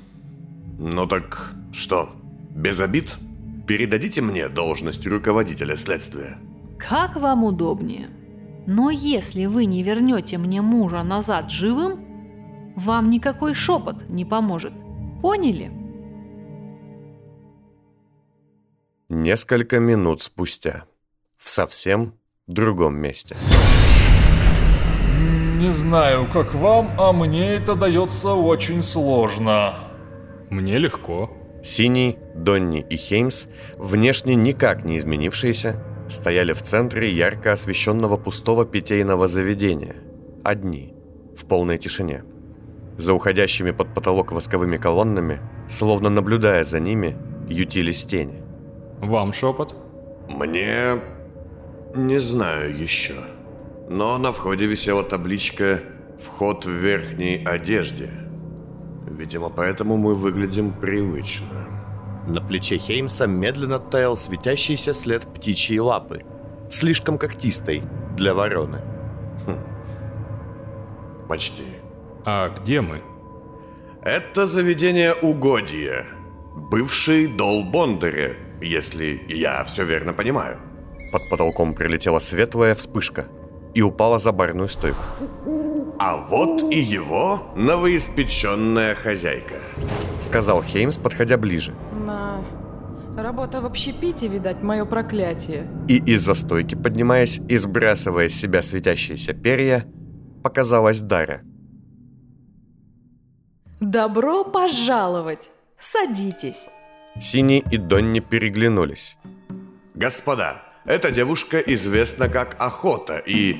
Ну 0.78 1.06
так 1.06 1.52
что, 1.72 2.10
без 2.54 2.80
обид? 2.80 3.18
Передадите 3.66 4.22
мне 4.22 4.48
должность 4.48 5.06
руководителя 5.06 5.76
следствия. 5.76 6.38
Как 6.78 7.16
вам 7.16 7.44
удобнее. 7.44 8.08
Но 8.66 8.90
если 8.90 9.46
вы 9.46 9.64
не 9.64 9.82
вернете 9.82 10.38
мне 10.38 10.62
мужа 10.62 11.02
назад 11.02 11.50
живым, 11.50 12.04
вам 12.76 13.10
никакой 13.10 13.54
шепот 13.54 14.08
не 14.08 14.24
поможет. 14.24 14.72
Поняли? 15.20 15.72
Несколько 19.10 19.80
минут 19.80 20.20
спустя. 20.20 20.84
В 21.38 21.48
совсем 21.48 22.12
другом 22.46 22.96
месте. 22.96 23.38
Не 25.56 25.72
знаю, 25.72 26.28
как 26.30 26.54
вам, 26.54 26.90
а 26.98 27.14
мне 27.14 27.54
это 27.54 27.74
дается 27.74 28.34
очень 28.34 28.82
сложно. 28.82 29.78
Мне 30.50 30.76
легко. 30.76 31.30
Синий, 31.64 32.18
Донни 32.34 32.84
и 32.90 32.96
Хеймс, 32.98 33.46
внешне 33.78 34.34
никак 34.34 34.84
не 34.84 34.98
изменившиеся, 34.98 35.82
стояли 36.10 36.52
в 36.52 36.60
центре 36.60 37.10
ярко 37.10 37.54
освещенного 37.54 38.18
пустого 38.18 38.66
питейного 38.66 39.26
заведения. 39.26 39.96
Одни, 40.44 40.92
в 41.34 41.46
полной 41.46 41.78
тишине. 41.78 42.24
За 42.98 43.14
уходящими 43.14 43.70
под 43.70 43.94
потолок 43.94 44.32
восковыми 44.32 44.76
колоннами, 44.76 45.40
словно 45.66 46.10
наблюдая 46.10 46.62
за 46.64 46.78
ними, 46.78 47.16
ютились 47.48 48.04
тени. 48.04 48.47
Вам 49.00 49.32
шепот? 49.32 49.74
Мне... 50.28 51.00
не 51.94 52.18
знаю 52.18 52.76
еще. 52.76 53.14
Но 53.88 54.18
на 54.18 54.32
входе 54.32 54.66
висела 54.66 55.02
табличка 55.02 55.80
«Вход 56.18 56.66
в 56.66 56.70
верхней 56.70 57.42
одежде». 57.44 58.10
Видимо, 59.06 59.48
поэтому 59.48 59.96
мы 59.96 60.14
выглядим 60.14 60.72
привычно. 60.72 61.66
На 62.26 62.42
плече 62.42 62.76
Хеймса 62.76 63.26
медленно 63.26 63.78
таял 63.78 64.16
светящийся 64.16 64.92
след 64.92 65.26
птичьей 65.26 65.78
лапы, 65.78 66.24
слишком 66.68 67.16
когтистой 67.16 67.82
для 68.16 68.34
вороны. 68.34 68.82
Почти. 71.28 71.64
А 72.24 72.50
где 72.50 72.82
мы? 72.82 73.02
Это 74.02 74.46
заведение 74.46 75.14
угодья. 75.14 76.04
Бывший 76.54 77.26
дол 77.28 77.64
Бондаря, 77.64 78.36
если 78.60 79.22
я 79.28 79.62
все 79.64 79.84
верно 79.84 80.12
понимаю. 80.12 80.58
Под 81.12 81.22
потолком 81.30 81.74
прилетела 81.74 82.18
светлая 82.18 82.74
вспышка 82.74 83.26
и 83.74 83.82
упала 83.82 84.18
за 84.18 84.32
барную 84.32 84.68
стойку. 84.68 85.00
А 85.98 86.16
вот 86.16 86.72
и 86.72 86.78
его 86.78 87.52
новоиспеченная 87.56 88.94
хозяйка. 88.94 89.56
Сказал 90.20 90.62
Хеймс, 90.62 90.96
подходя 90.96 91.36
ближе. 91.36 91.74
На... 91.92 92.44
Работа 93.16 93.60
в 93.60 93.66
общепите, 93.66 94.28
видать, 94.28 94.62
мое 94.62 94.84
проклятие. 94.84 95.68
И 95.88 95.96
из-за 95.96 96.34
стойки, 96.34 96.76
поднимаясь 96.76 97.40
и 97.48 97.56
сбрасывая 97.56 98.28
с 98.28 98.34
себя 98.34 98.62
светящиеся 98.62 99.32
перья, 99.32 99.84
показалась 100.44 101.00
Дарья. 101.00 101.42
Добро 103.80 104.44
пожаловать! 104.44 105.50
Садитесь. 105.78 106.68
Синий 107.20 107.64
и 107.70 107.76
Донни 107.76 108.20
переглянулись. 108.20 109.16
Господа, 109.94 110.62
эта 110.84 111.10
девушка 111.10 111.58
известна 111.58 112.28
как 112.28 112.56
Охота 112.60 113.18
и... 113.18 113.56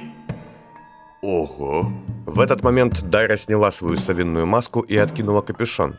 Ого. 1.23 1.93
В 2.27 2.41
этот 2.41 2.63
момент 2.63 3.03
Дайра 3.11 3.37
сняла 3.37 3.73
свою 3.73 3.97
совинную 3.97 4.47
маску 4.47 4.81
и 4.81 4.97
откинула 4.97 5.43
капюшон. 5.43 5.99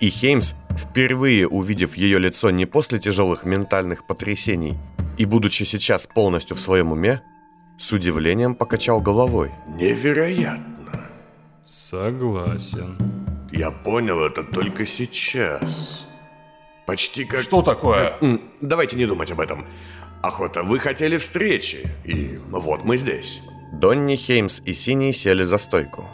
И 0.00 0.10
Хеймс, 0.10 0.54
впервые 0.76 1.48
увидев 1.48 1.96
ее 1.96 2.18
лицо 2.18 2.50
не 2.50 2.66
после 2.66 2.98
тяжелых 2.98 3.44
ментальных 3.44 4.06
потрясений 4.06 4.76
и 5.16 5.24
будучи 5.24 5.64
сейчас 5.64 6.06
полностью 6.06 6.56
в 6.56 6.60
своем 6.60 6.92
уме, 6.92 7.22
с 7.78 7.92
удивлением 7.92 8.54
покачал 8.54 9.00
головой. 9.00 9.50
Невероятно. 9.66 11.08
Согласен. 11.62 12.96
Я 13.50 13.70
понял 13.70 14.20
это 14.20 14.44
только 14.44 14.84
сейчас. 14.84 16.06
Почти 16.88 17.26
как... 17.26 17.42
Что 17.42 17.60
такое? 17.60 18.16
М, 18.22 18.40
Давайте 18.62 18.96
не 18.96 19.04
думать 19.04 19.30
об 19.30 19.40
этом. 19.40 19.66
Охота, 20.22 20.62
вы 20.62 20.78
хотели 20.78 21.18
встречи, 21.18 21.86
и 22.06 22.38
вот 22.48 22.82
мы 22.82 22.96
здесь. 22.96 23.42
Донни, 23.74 24.16
Хеймс 24.16 24.62
и 24.64 24.72
Синий 24.72 25.12
сели 25.12 25.42
за 25.42 25.58
стойку. 25.58 26.06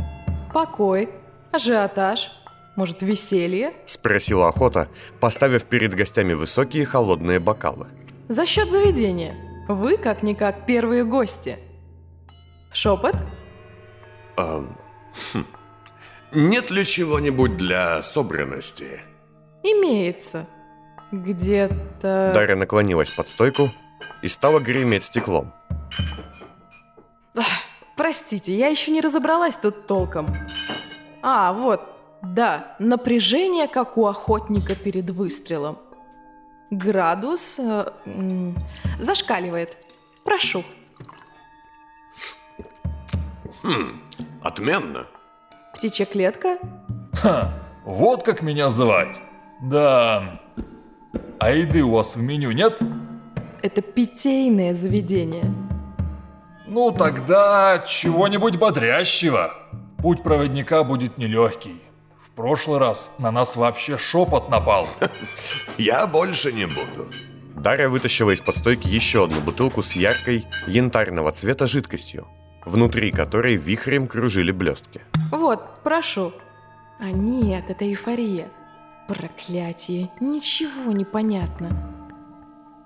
Покой, 0.53 1.09
ажиотаж, 1.53 2.29
может, 2.75 3.03
веселье? 3.03 3.73
Спросила 3.87 4.49
охота, 4.49 4.89
поставив 5.21 5.65
перед 5.67 5.95
гостями 5.95 6.33
высокие 6.33 6.87
холодные 6.87 7.39
бокалы. 7.39 7.87
За 8.29 8.45
счет 8.45 8.73
заведения. 8.73 9.37
Вы, 9.69 9.97
как-никак, 9.97 10.67
первые 10.67 11.05
гости. 11.05 11.57
Шепот? 12.73 13.15
Ам, 14.37 14.77
хм. 15.33 15.47
Нет 16.33 16.73
ли 16.73 16.85
чего-нибудь 16.85 17.57
для 17.57 18.03
собранности? 18.03 19.03
Имеется. 19.63 20.49
Где-то... 21.23 22.33
Дарья 22.35 22.57
наклонилась 22.57 23.11
под 23.11 23.29
стойку 23.29 23.71
и 24.23 24.29
стала 24.29 24.59
греметь 24.59 25.05
стеклом. 25.05 25.53
Ах, 27.37 27.47
Простите, 27.97 28.57
я 28.57 28.69
еще 28.69 28.91
не 28.91 29.01
разобралась 29.01 29.57
тут 29.57 29.87
толком. 29.87 30.37
А, 31.23 31.53
вот, 31.53 31.81
да, 32.23 32.75
напряжение, 32.79 33.69
как 33.69 33.97
у 33.97 34.07
охотника 34.07 34.75
перед 34.75 35.11
выстрелом. 35.11 35.79
Градус 36.71 37.59
э, 37.61 37.93
м, 38.05 38.57
зашкаливает. 38.99 39.77
Прошу. 40.25 40.65
Отменно. 44.43 45.07
Птичья 45.75 46.05
клетка? 46.05 46.59
Ха, 47.13 47.53
вот 47.85 48.25
как 48.25 48.43
меня 48.43 48.71
звать. 48.71 49.23
Да. 49.63 50.41
А 51.39 51.51
еды 51.51 51.83
у 51.83 51.91
вас 51.91 52.17
в 52.17 52.23
меню 52.23 52.53
нет? 52.53 52.81
Это 53.63 53.83
питейное 53.83 54.75
заведение. 54.75 55.45
Ну 56.67 56.93
тогда 56.93 57.83
чего-нибудь 57.87 58.57
бодрящего. 58.57 59.55
Путь 59.99 60.23
проводника 60.23 60.85
будет 60.85 61.19
нелегкий. 61.19 61.81
В 62.23 62.31
прошлый 62.31 62.79
раз 62.79 63.15
на 63.19 63.31
нас 63.31 63.57
вообще 63.57 63.97
шепот 63.97 64.51
напал. 64.51 64.89
Я 65.79 66.07
больше 66.07 66.53
не 66.53 66.67
буду. 66.67 67.09
Дарья 67.57 67.89
вытащила 67.89 68.31
из-под 68.33 68.57
стойки 68.57 68.87
еще 68.89 69.25
одну 69.25 69.41
бутылку 69.41 69.83
с 69.83 69.93
яркой, 69.93 70.47
янтарного 70.67 71.33
цвета 71.33 71.67
жидкостью, 71.67 72.27
внутри 72.65 73.11
которой 73.11 73.57
вихрем 73.57 74.07
кружили 74.07 74.53
блестки. 74.53 75.01
Вот, 75.31 75.83
прошу. 75.83 76.33
А 76.99 77.11
нет, 77.11 77.65
это 77.71 77.85
эйфория. 77.87 78.51
Проклятие, 79.09 80.11
ничего 80.21 80.93
не 80.93 81.05
понятно. 81.05 81.71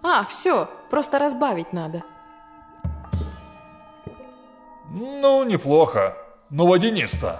А, 0.02 0.24
все, 0.24 0.68
просто 0.90 1.18
разбавить 1.18 1.72
надо. 1.72 2.02
Ну, 4.90 5.44
неплохо. 5.44 6.16
Но 6.50 6.66
водянисто. 6.66 7.38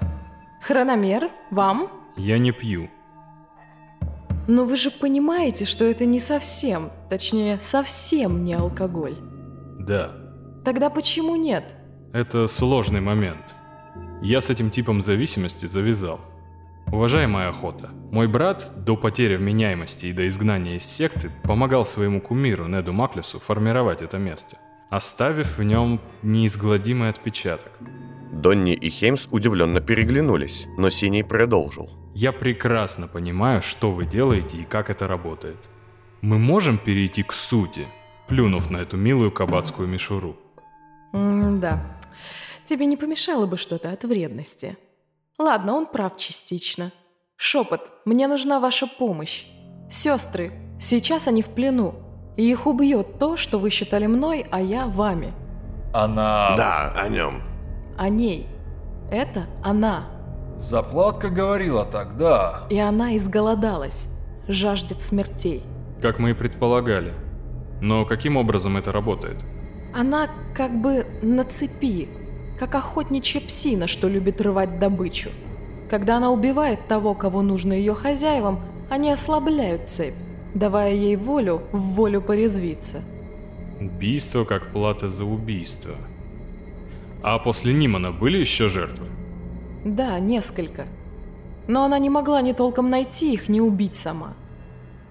Хрономер, 0.61 1.31
вам? 1.51 1.89
Я 2.17 2.39
не 2.39 2.53
пью. 2.53 2.91
Но 4.47 4.65
вы 4.65 4.77
же 4.77 4.91
понимаете, 4.91 5.65
что 5.65 5.85
это 5.85 6.05
не 6.07 6.21
совсем, 6.21 6.91
точнее, 7.11 7.59
совсем 7.61 8.45
не 8.45 8.55
алкоголь. 8.55 9.17
Да. 9.81 10.13
Тогда 10.65 10.91
почему 10.91 11.37
нет? 11.37 11.75
Это 12.13 12.47
сложный 12.47 13.01
момент. 13.01 13.55
Я 14.23 14.41
с 14.41 14.51
этим 14.51 14.71
типом 14.71 15.03
зависимости 15.03 15.67
завязал. 15.67 16.21
Уважаемая 16.93 17.51
охота, 17.51 17.91
мой 18.11 18.29
брат 18.29 18.73
до 18.77 18.97
потери 18.97 19.37
вменяемости 19.37 20.07
и 20.07 20.13
до 20.13 20.27
изгнания 20.27 20.77
из 20.77 20.85
секты 20.85 21.31
помогал 21.45 21.85
своему 21.85 22.21
кумиру 22.21 22.67
Неду 22.67 22.95
Маклесу 22.95 23.39
формировать 23.39 24.01
это 24.01 24.17
место, 24.17 24.57
оставив 24.89 25.59
в 25.59 25.63
нем 25.63 26.01
неизгладимый 26.23 27.11
отпечаток. 27.11 27.73
Донни 28.33 28.73
и 28.73 28.89
Хеймс 28.89 29.29
удивленно 29.31 29.81
переглянулись, 29.81 30.67
но 30.79 30.89
Синий 30.89 31.23
продолжил. 31.23 31.91
Я 32.15 32.33
прекрасно 32.33 33.07
понимаю, 33.07 33.61
что 33.61 33.93
вы 33.93 34.07
делаете 34.07 34.59
и 34.59 34.65
как 34.65 34.89
это 34.89 35.07
работает. 35.07 35.69
Мы 36.23 36.39
можем 36.39 36.79
перейти 36.79 37.23
к 37.23 37.33
сути, 37.33 37.87
плюнув 38.29 38.71
на 38.71 38.79
эту 38.79 38.97
милую 38.97 39.31
кабацкую 39.31 39.89
мишуру. 39.89 40.37
М-да. 41.13 42.01
Тебе 42.65 42.87
не 42.87 42.97
помешало 42.97 43.47
бы 43.47 43.57
что-то 43.57 43.93
от 43.93 44.05
вредности. 44.05 44.77
Ладно, 45.39 45.75
он 45.75 45.87
прав 45.87 46.17
частично. 46.17 46.91
Шепот, 47.37 47.93
мне 48.05 48.27
нужна 48.27 48.59
ваша 48.59 48.87
помощь. 48.87 49.47
Сестры, 49.91 50.53
сейчас 50.81 51.29
они 51.29 51.43
в 51.43 51.49
плену. 51.49 51.95
И 52.37 52.51
их 52.51 52.67
убьет 52.67 53.19
то, 53.19 53.37
что 53.37 53.59
вы 53.59 53.71
считали 53.71 54.07
мной, 54.07 54.47
а 54.51 54.61
я 54.61 54.87
вами. 54.87 55.33
Она... 55.95 56.55
Да, 56.57 56.93
о 56.97 57.09
нем. 57.09 57.43
О 57.97 58.09
ней. 58.09 58.49
Это 59.11 59.47
она. 59.63 60.09
Заплатка 60.57 61.29
говорила 61.29 61.85
тогда. 61.85 62.67
И 62.69 62.79
она 62.79 63.17
изголодалась, 63.17 64.09
жаждет 64.49 65.01
смертей. 65.01 65.63
Как 66.03 66.19
мы 66.19 66.31
и 66.31 66.35
предполагали. 66.35 67.15
Но 67.81 68.05
каким 68.05 68.37
образом 68.37 68.77
это 68.77 68.93
работает? 68.93 69.37
Она 69.95 70.29
как 70.55 70.81
бы 70.81 71.07
на 71.23 71.45
цепи, 71.45 72.09
как 72.59 72.75
охотничья 72.75 73.41
псина, 73.41 73.87
что 73.87 74.09
любит 74.09 74.41
рвать 74.41 74.79
добычу. 74.79 75.31
Когда 75.89 76.17
она 76.17 76.31
убивает 76.31 76.87
того, 76.89 77.15
кого 77.15 77.43
нужно 77.43 77.73
ее 77.73 77.95
хозяевам, 77.95 78.61
они 78.91 79.11
ослабляют 79.11 79.89
цепь, 79.89 80.15
давая 80.55 80.95
ей 80.95 81.17
волю 81.17 81.63
в 81.73 81.79
волю 81.79 82.21
порезвиться. 82.21 83.03
Убийство 83.81 84.45
как 84.45 84.67
плата 84.73 85.09
за 85.09 85.25
убийство. 85.25 85.95
А 87.23 87.39
после 87.39 87.73
Нимана 87.73 88.13
были 88.13 88.39
еще 88.39 88.69
жертвы? 88.69 89.07
Да, 89.85 90.19
несколько. 90.19 90.87
Но 91.69 91.85
она 91.85 91.99
не 91.99 92.11
могла 92.11 92.41
ни 92.43 92.53
толком 92.53 92.91
найти 92.91 93.33
их, 93.33 93.49
ни 93.49 93.61
убить 93.61 93.95
сама. 93.95 94.35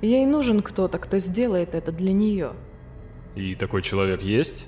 Ей 0.01 0.25
нужен 0.25 0.61
кто-то, 0.61 0.97
кто 0.97 1.19
сделает 1.19 1.75
это 1.75 1.91
для 1.91 2.11
нее. 2.11 2.51
И 3.35 3.55
такой 3.55 3.81
человек 3.81 4.21
есть? 4.21 4.67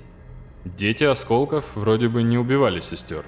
Дети 0.65 1.03
осколков 1.03 1.65
вроде 1.75 2.09
бы 2.09 2.23
не 2.23 2.37
убивали 2.37 2.79
сестер. 2.79 3.23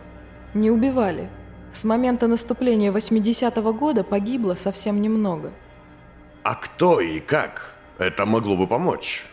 Не 0.54 0.70
убивали. 0.70 1.30
С 1.72 1.86
момента 1.86 2.28
наступления 2.28 2.91
80-го 2.91 3.74
года 3.74 4.04
погибло 4.04 4.56
совсем 4.56 5.02
немного. 5.02 5.52
А 6.44 6.56
кто 6.56 7.00
и 7.00 7.20
как? 7.20 7.76
Это 7.98 8.26
могло 8.26 8.58
бы 8.58 8.67
помочь. 8.67 9.26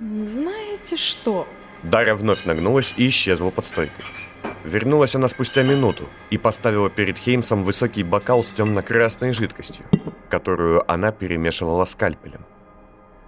Знаете 0.00 0.96
что? 0.96 1.46
Дарья 1.82 2.14
вновь 2.14 2.44
нагнулась 2.44 2.94
и 2.96 3.08
исчезла 3.08 3.50
под 3.50 3.66
стойкой. 3.66 4.04
Вернулась 4.64 5.16
она 5.16 5.28
спустя 5.28 5.62
минуту 5.64 6.08
и 6.30 6.38
поставила 6.38 6.88
перед 6.88 7.18
Хеймсом 7.18 7.64
высокий 7.64 8.04
бокал 8.04 8.44
с 8.44 8.50
темно-красной 8.50 9.32
жидкостью, 9.32 9.84
которую 10.28 10.88
она 10.90 11.10
перемешивала 11.10 11.84
скальпелем. 11.84 12.44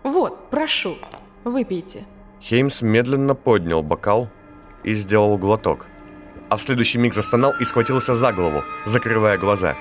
Вот, 0.04 0.50
прошу, 0.50 0.98
выпейте. 1.42 2.04
Хеймс 2.40 2.82
медленно 2.82 3.34
поднял 3.34 3.82
бокал 3.82 4.28
и 4.82 4.92
сделал 4.94 5.38
глоток. 5.38 5.86
А 6.50 6.56
в 6.56 6.62
следующий 6.62 6.98
миг 6.98 7.14
застонал 7.14 7.52
и 7.58 7.64
схватился 7.64 8.14
за 8.14 8.32
голову, 8.32 8.62
закрывая 8.84 9.38
глаза. 9.38 9.76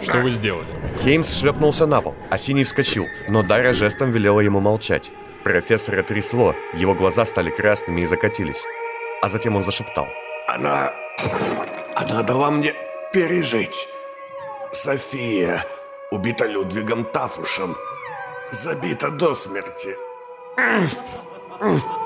Что 0.00 0.18
вы 0.18 0.30
сделали? 0.30 0.66
Хеймс 1.02 1.38
шлепнулся 1.38 1.86
на 1.86 2.00
пол, 2.00 2.14
а 2.30 2.38
Синий 2.38 2.64
вскочил, 2.64 3.06
но 3.28 3.42
Дарья 3.42 3.72
жестом 3.72 4.10
велела 4.10 4.40
ему 4.40 4.60
молчать. 4.60 5.10
Профессора 5.44 6.02
трясло, 6.02 6.54
его 6.74 6.94
глаза 6.94 7.24
стали 7.24 7.50
красными 7.50 8.02
и 8.02 8.06
закатились. 8.06 8.64
А 9.22 9.28
затем 9.28 9.56
он 9.56 9.64
зашептал. 9.64 10.06
Она... 10.48 10.92
Она 11.94 12.22
дала 12.22 12.50
мне 12.50 12.74
пережить. 13.12 13.88
София 14.72 15.64
убита 16.10 16.46
Людвигом 16.46 17.04
Тафушем. 17.04 17.76
Забита 18.52 19.10
до 19.10 19.34
смерти. 19.34 19.96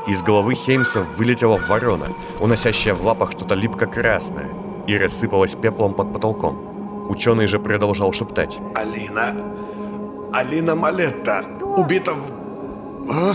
Из 0.06 0.22
головы 0.22 0.54
Хеймса 0.54 1.00
вылетела 1.00 1.56
ворона, 1.56 2.06
уносящая 2.38 2.94
в 2.94 3.04
лапах 3.04 3.32
что-то 3.32 3.56
липко-красное, 3.56 4.48
и 4.87 4.96
рассыпалась 4.96 5.56
пеплом 5.56 5.94
под 5.94 6.12
потолком. 6.12 7.11
Ученый 7.11 7.48
же 7.48 7.59
продолжал 7.59 8.12
шептать. 8.12 8.59
Алина... 8.76 9.35
Алина 10.32 10.76
Малетта 10.76 11.44
убита 11.76 12.12
в... 12.14 13.11
А? 13.11 13.35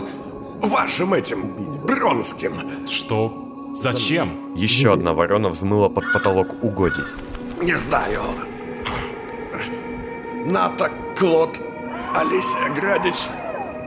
Вашим 0.65 1.13
этим... 1.13 1.51
Бронским. 1.85 2.53
Что? 2.87 3.73
Зачем? 3.73 4.53
Еще 4.55 4.93
одна 4.93 5.13
ворона 5.13 5.49
взмыла 5.49 5.89
под 5.89 6.13
потолок 6.13 6.63
угодий. 6.63 7.03
Не 7.61 7.77
знаю. 7.77 8.21
Ната, 10.45 10.89
Клод, 11.17 11.59
Алисия 12.13 12.69
Градич 12.73 13.27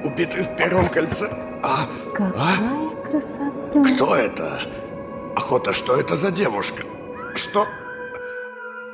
убиты 0.02 0.42
в 0.42 0.56
первом 0.56 0.88
кольце. 0.88 1.28
А, 1.62 1.86
а? 2.18 3.82
Кто 3.94 4.16
это? 4.16 4.60
Охота, 5.36 5.72
что 5.72 5.96
это 5.96 6.16
за 6.16 6.30
девушка? 6.30 6.82
Что? 7.34 7.66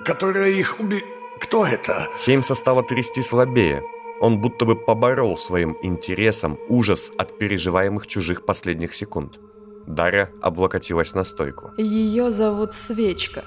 Которая 0.05 0.51
их 0.51 0.81
уби... 0.81 1.05
Кто 1.41 1.65
это? 1.65 2.09
Хеймса 2.25 2.55
стало 2.55 2.83
трясти 2.83 3.23
слабее. 3.23 3.83
Он 4.21 4.39
будто 4.39 4.65
бы 4.65 4.75
поборол 4.75 5.37
своим 5.37 5.77
интересом 5.83 6.59
ужас 6.69 7.11
от 7.17 7.39
переживаемых 7.39 8.07
чужих 8.07 8.45
последних 8.45 8.95
секунд. 8.95 9.39
Дарья 9.87 10.31
облокотилась 10.43 11.15
на 11.15 11.25
стойку. 11.25 11.71
Ее 11.77 12.31
зовут 12.31 12.75
Свечка. 12.75 13.45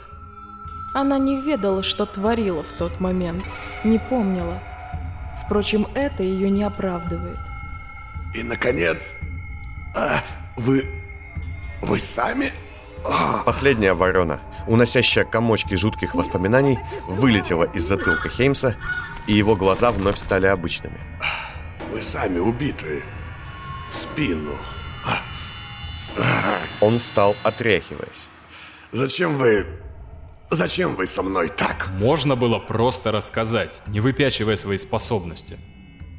Она 0.93 1.17
не 1.17 1.39
ведала, 1.41 1.84
что 1.84 2.06
творила 2.06 2.63
в 2.63 2.72
тот 2.74 3.00
момент. 3.00 3.43
Не 3.84 4.00
помнила. 4.00 4.62
Впрочем, 5.54 5.88
это 5.94 6.24
ее 6.24 6.50
не 6.50 6.63
оправдывает. 6.63 7.38
И, 8.34 8.42
наконец, 8.42 9.18
а, 9.94 10.24
вы... 10.58 10.84
Вы 11.80 12.00
сами? 12.00 12.52
А, 13.06 13.44
Последняя 13.44 13.94
ворона, 13.94 14.42
уносящая 14.66 15.26
комочки 15.26 15.76
жутких 15.76 16.16
воспоминаний, 16.16 16.80
вылетела 17.08 17.66
из 17.66 17.84
затылка 17.84 18.30
Хеймса, 18.30 18.78
и 19.28 19.34
его 19.34 19.56
глаза 19.56 19.92
вновь 19.92 20.18
стали 20.18 20.48
обычными. 20.48 20.98
вы 21.92 22.02
сами 22.02 22.39
убиты. 22.39 23.04
В 23.88 23.94
спину. 23.94 24.56
Он 26.82 26.98
встал, 26.98 27.36
отряхиваясь. 27.44 28.28
Зачем 28.92 29.38
вы... 29.38 29.68
Зачем 30.50 30.96
вы 30.96 31.06
со 31.06 31.24
мной 31.24 31.50
так? 31.50 31.90
Можно 32.00 32.36
было 32.36 32.60
просто 32.60 33.12
рассказать, 33.12 33.72
не 33.88 34.00
выпячивая 34.00 34.56
свои 34.56 34.78
способности. 34.78 35.58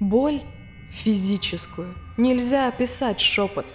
Боль 0.00 0.42
физическую 0.90 1.94
нельзя 2.16 2.68
описать 2.68 3.20
шепот. 3.20 3.66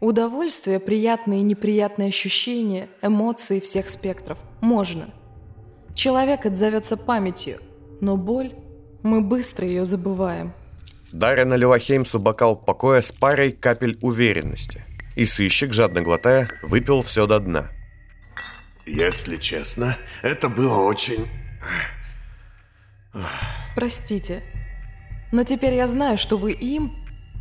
Удовольствие, 0.00 0.80
приятные 0.80 1.40
и 1.40 1.44
неприятные 1.44 2.08
ощущения, 2.08 2.88
эмоции 3.02 3.60
всех 3.60 3.88
спектров 3.88 4.38
можно. 4.60 5.12
Человек 5.94 6.46
отзовется 6.46 6.96
памятью, 6.96 7.60
но 8.00 8.16
боль, 8.16 8.54
мы 9.02 9.20
быстро 9.20 9.66
ее 9.66 9.84
забываем. 9.84 10.54
Дарья 11.12 11.44
налила 11.44 11.78
Хеймсу 11.78 12.18
бокал 12.18 12.56
покоя 12.56 13.00
с 13.00 13.12
парой 13.12 13.52
капель 13.52 13.98
уверенности. 14.00 14.84
И 15.16 15.24
сыщик, 15.24 15.72
жадно 15.72 16.02
глотая, 16.02 16.48
выпил 16.62 17.02
все 17.02 17.26
до 17.26 17.40
дна. 17.40 17.68
Если 18.94 19.36
честно, 19.36 19.96
это 20.22 20.48
было 20.48 20.80
очень... 20.80 21.28
Простите, 23.74 24.42
но 25.32 25.44
теперь 25.44 25.74
я 25.74 25.86
знаю, 25.88 26.16
что 26.18 26.36
вы 26.36 26.52
им, 26.52 26.92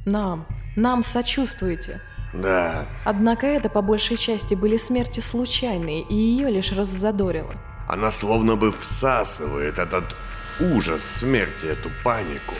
нам, 0.06 0.48
нам 0.76 1.04
сочувствуете. 1.04 2.02
Да, 2.34 2.88
Однако 3.06 3.48
это 3.48 3.70
по 3.70 3.82
большей 3.82 4.18
части 4.18 4.54
были 4.54 4.78
смерти 4.78 5.20
случайные, 5.20 6.02
и 6.02 6.14
ее 6.14 6.50
лишь 6.52 6.72
раззадорило. 6.72 7.56
она 7.88 8.12
словно 8.12 8.56
бы 8.56 8.72
всасывает 8.72 9.80
этот 9.80 10.16
ужас 10.60 11.04
смерти, 11.04 11.66
эту 11.66 11.90
панику. 12.04 12.54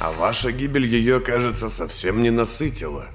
А 0.00 0.10
ваша 0.12 0.50
гибель 0.50 0.86
ее, 0.86 1.20
кажется, 1.20 1.68
совсем 1.68 2.22
не 2.22 2.30
насытила. 2.30 3.06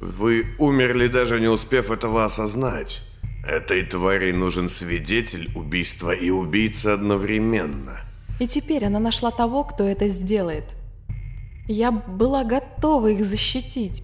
Вы 0.00 0.46
умерли, 0.58 1.06
даже 1.08 1.40
не 1.40 1.48
успев 1.48 1.90
этого 1.90 2.24
осознать. 2.24 3.03
Этой 3.46 3.84
твари 3.84 4.32
нужен 4.32 4.68
свидетель 4.68 5.50
убийства 5.54 6.12
и 6.12 6.30
убийца 6.30 6.94
одновременно. 6.94 8.00
И 8.40 8.46
теперь 8.46 8.84
она 8.84 8.98
нашла 8.98 9.30
того, 9.30 9.64
кто 9.64 9.84
это 9.84 10.08
сделает. 10.08 10.74
Я 11.68 11.92
была 11.92 12.44
готова 12.44 13.08
их 13.08 13.24
защитить. 13.24 14.02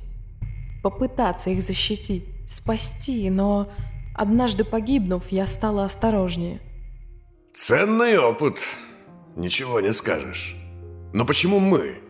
Попытаться 0.82 1.50
их 1.50 1.62
защитить, 1.62 2.24
спасти, 2.46 3.28
но 3.28 3.70
однажды 4.14 4.64
погибнув, 4.64 5.24
я 5.30 5.46
стала 5.46 5.84
осторожнее. 5.84 6.60
Ценный 7.54 8.18
опыт. 8.18 8.58
Ничего 9.36 9.80
не 9.80 9.92
скажешь. 9.92 10.56
Но 11.12 11.24
почему 11.24 11.60
мы? 11.60 12.00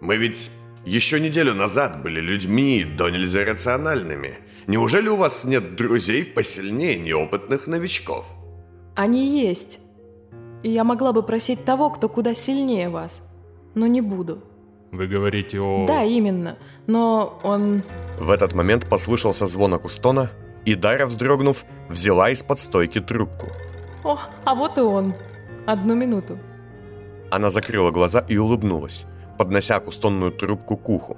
Мы 0.00 0.16
ведь 0.16 0.50
еще 0.84 1.20
неделю 1.20 1.54
назад 1.54 2.02
были 2.02 2.20
людьми 2.20 2.84
до 2.84 3.10
нельзя 3.10 3.44
рациональными. 3.44 4.38
Неужели 4.66 5.08
у 5.08 5.16
вас 5.16 5.44
нет 5.44 5.76
друзей 5.76 6.24
посильнее 6.24 6.98
неопытных 6.98 7.66
новичков? 7.66 8.32
Они 8.94 9.42
есть. 9.42 9.80
И 10.62 10.70
я 10.70 10.84
могла 10.84 11.12
бы 11.12 11.22
просить 11.22 11.64
того, 11.64 11.90
кто 11.90 12.08
куда 12.08 12.34
сильнее 12.34 12.88
вас. 12.88 13.28
Но 13.74 13.86
не 13.86 14.00
буду. 14.00 14.42
Вы 14.92 15.06
говорите 15.06 15.60
о... 15.60 15.86
Да, 15.86 16.02
именно. 16.02 16.58
Но 16.86 17.40
он... 17.42 17.82
В 18.18 18.30
этот 18.30 18.54
момент 18.54 18.88
послышался 18.88 19.46
звон 19.46 19.74
Акустона, 19.74 20.30
и 20.64 20.74
Дарья, 20.74 21.06
вздрогнув, 21.06 21.64
взяла 21.88 22.30
из-под 22.30 22.58
стойки 22.58 23.00
трубку. 23.00 23.46
О, 24.04 24.18
а 24.44 24.54
вот 24.54 24.78
и 24.78 24.80
он. 24.80 25.14
Одну 25.66 25.94
минуту. 25.94 26.38
Она 27.30 27.50
закрыла 27.50 27.90
глаза 27.90 28.24
и 28.28 28.36
улыбнулась, 28.36 29.04
поднося 29.40 29.76
акустонную 29.76 30.32
трубку 30.32 30.76
к 30.76 30.88
уху. 30.90 31.16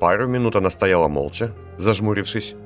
Пару 0.00 0.26
минут 0.28 0.56
она 0.56 0.70
стояла 0.70 1.08
молча, 1.08 1.50
зажмурившись, 1.76 2.56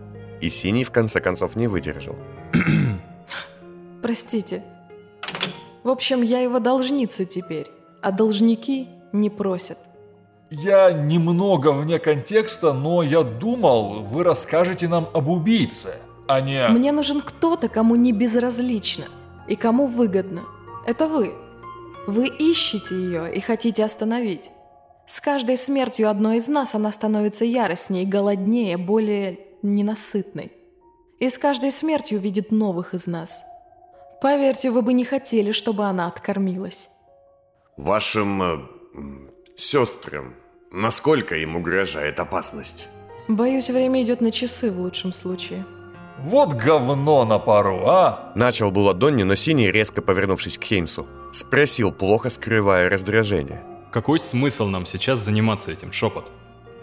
И 0.40 0.48
Синий 0.48 0.84
в 0.84 0.92
конце 0.92 1.20
концов 1.20 1.56
не 1.56 1.66
выдержал. 1.66 2.14
Простите. 4.02 4.62
В 5.82 5.88
общем, 5.88 6.22
я 6.22 6.38
его 6.42 6.60
должница 6.60 7.24
теперь, 7.24 7.66
а 8.02 8.12
должники 8.12 8.88
не 9.12 9.30
просят. 9.30 9.78
Я 10.50 10.92
немного 10.92 11.72
вне 11.72 11.98
контекста, 11.98 12.72
но 12.72 13.02
я 13.02 13.22
думал, 13.22 14.04
вы 14.04 14.22
расскажете 14.22 14.86
нам 14.86 15.08
об 15.12 15.28
убийце, 15.28 15.94
а 16.28 16.40
не... 16.40 16.68
Мне 16.68 16.92
нужен 16.92 17.20
кто-то, 17.20 17.68
кому 17.68 17.96
не 17.96 18.12
безразлично 18.12 19.06
и 19.48 19.56
кому 19.56 19.88
выгодно. 19.88 20.42
Это 20.86 21.08
вы. 21.08 21.34
Вы 22.10 22.26
ищете 22.26 22.96
ее 22.96 23.32
и 23.32 23.38
хотите 23.38 23.84
остановить. 23.84 24.50
С 25.06 25.20
каждой 25.20 25.56
смертью 25.56 26.10
одной 26.10 26.38
из 26.38 26.48
нас 26.48 26.74
она 26.74 26.90
становится 26.90 27.44
яростнее, 27.44 28.04
голоднее, 28.04 28.76
более 28.76 29.38
ненасытной. 29.62 30.50
И 31.20 31.28
с 31.28 31.38
каждой 31.38 31.70
смертью 31.70 32.18
видит 32.18 32.50
новых 32.50 32.94
из 32.94 33.06
нас. 33.06 33.44
Поверьте, 34.20 34.72
вы 34.72 34.82
бы 34.82 34.92
не 34.92 35.04
хотели, 35.04 35.52
чтобы 35.52 35.84
она 35.84 36.08
откормилась. 36.08 36.90
Вашим 37.76 38.42
э, 38.42 38.58
сестрам, 39.54 40.34
насколько 40.72 41.36
им 41.36 41.54
угрожает 41.54 42.18
опасность? 42.18 42.88
Боюсь, 43.28 43.70
время 43.70 44.02
идет 44.02 44.20
на 44.20 44.32
часы 44.32 44.72
в 44.72 44.80
лучшем 44.80 45.12
случае. 45.12 45.64
Вот 46.18 46.54
говно 46.54 47.24
на 47.24 47.38
пару, 47.38 47.86
а? 47.86 48.32
Начал 48.34 48.72
было 48.72 48.94
Донни, 48.94 49.22
но 49.22 49.36
Синий, 49.36 49.70
резко 49.70 50.02
повернувшись 50.02 50.58
к 50.58 50.64
Хеймсу, 50.64 51.06
спросил, 51.32 51.92
плохо 51.92 52.30
скрывая 52.30 52.88
раздражение. 52.88 53.62
Какой 53.92 54.18
смысл 54.18 54.66
нам 54.66 54.86
сейчас 54.86 55.20
заниматься 55.20 55.72
этим, 55.72 55.92
шепот? 55.92 56.30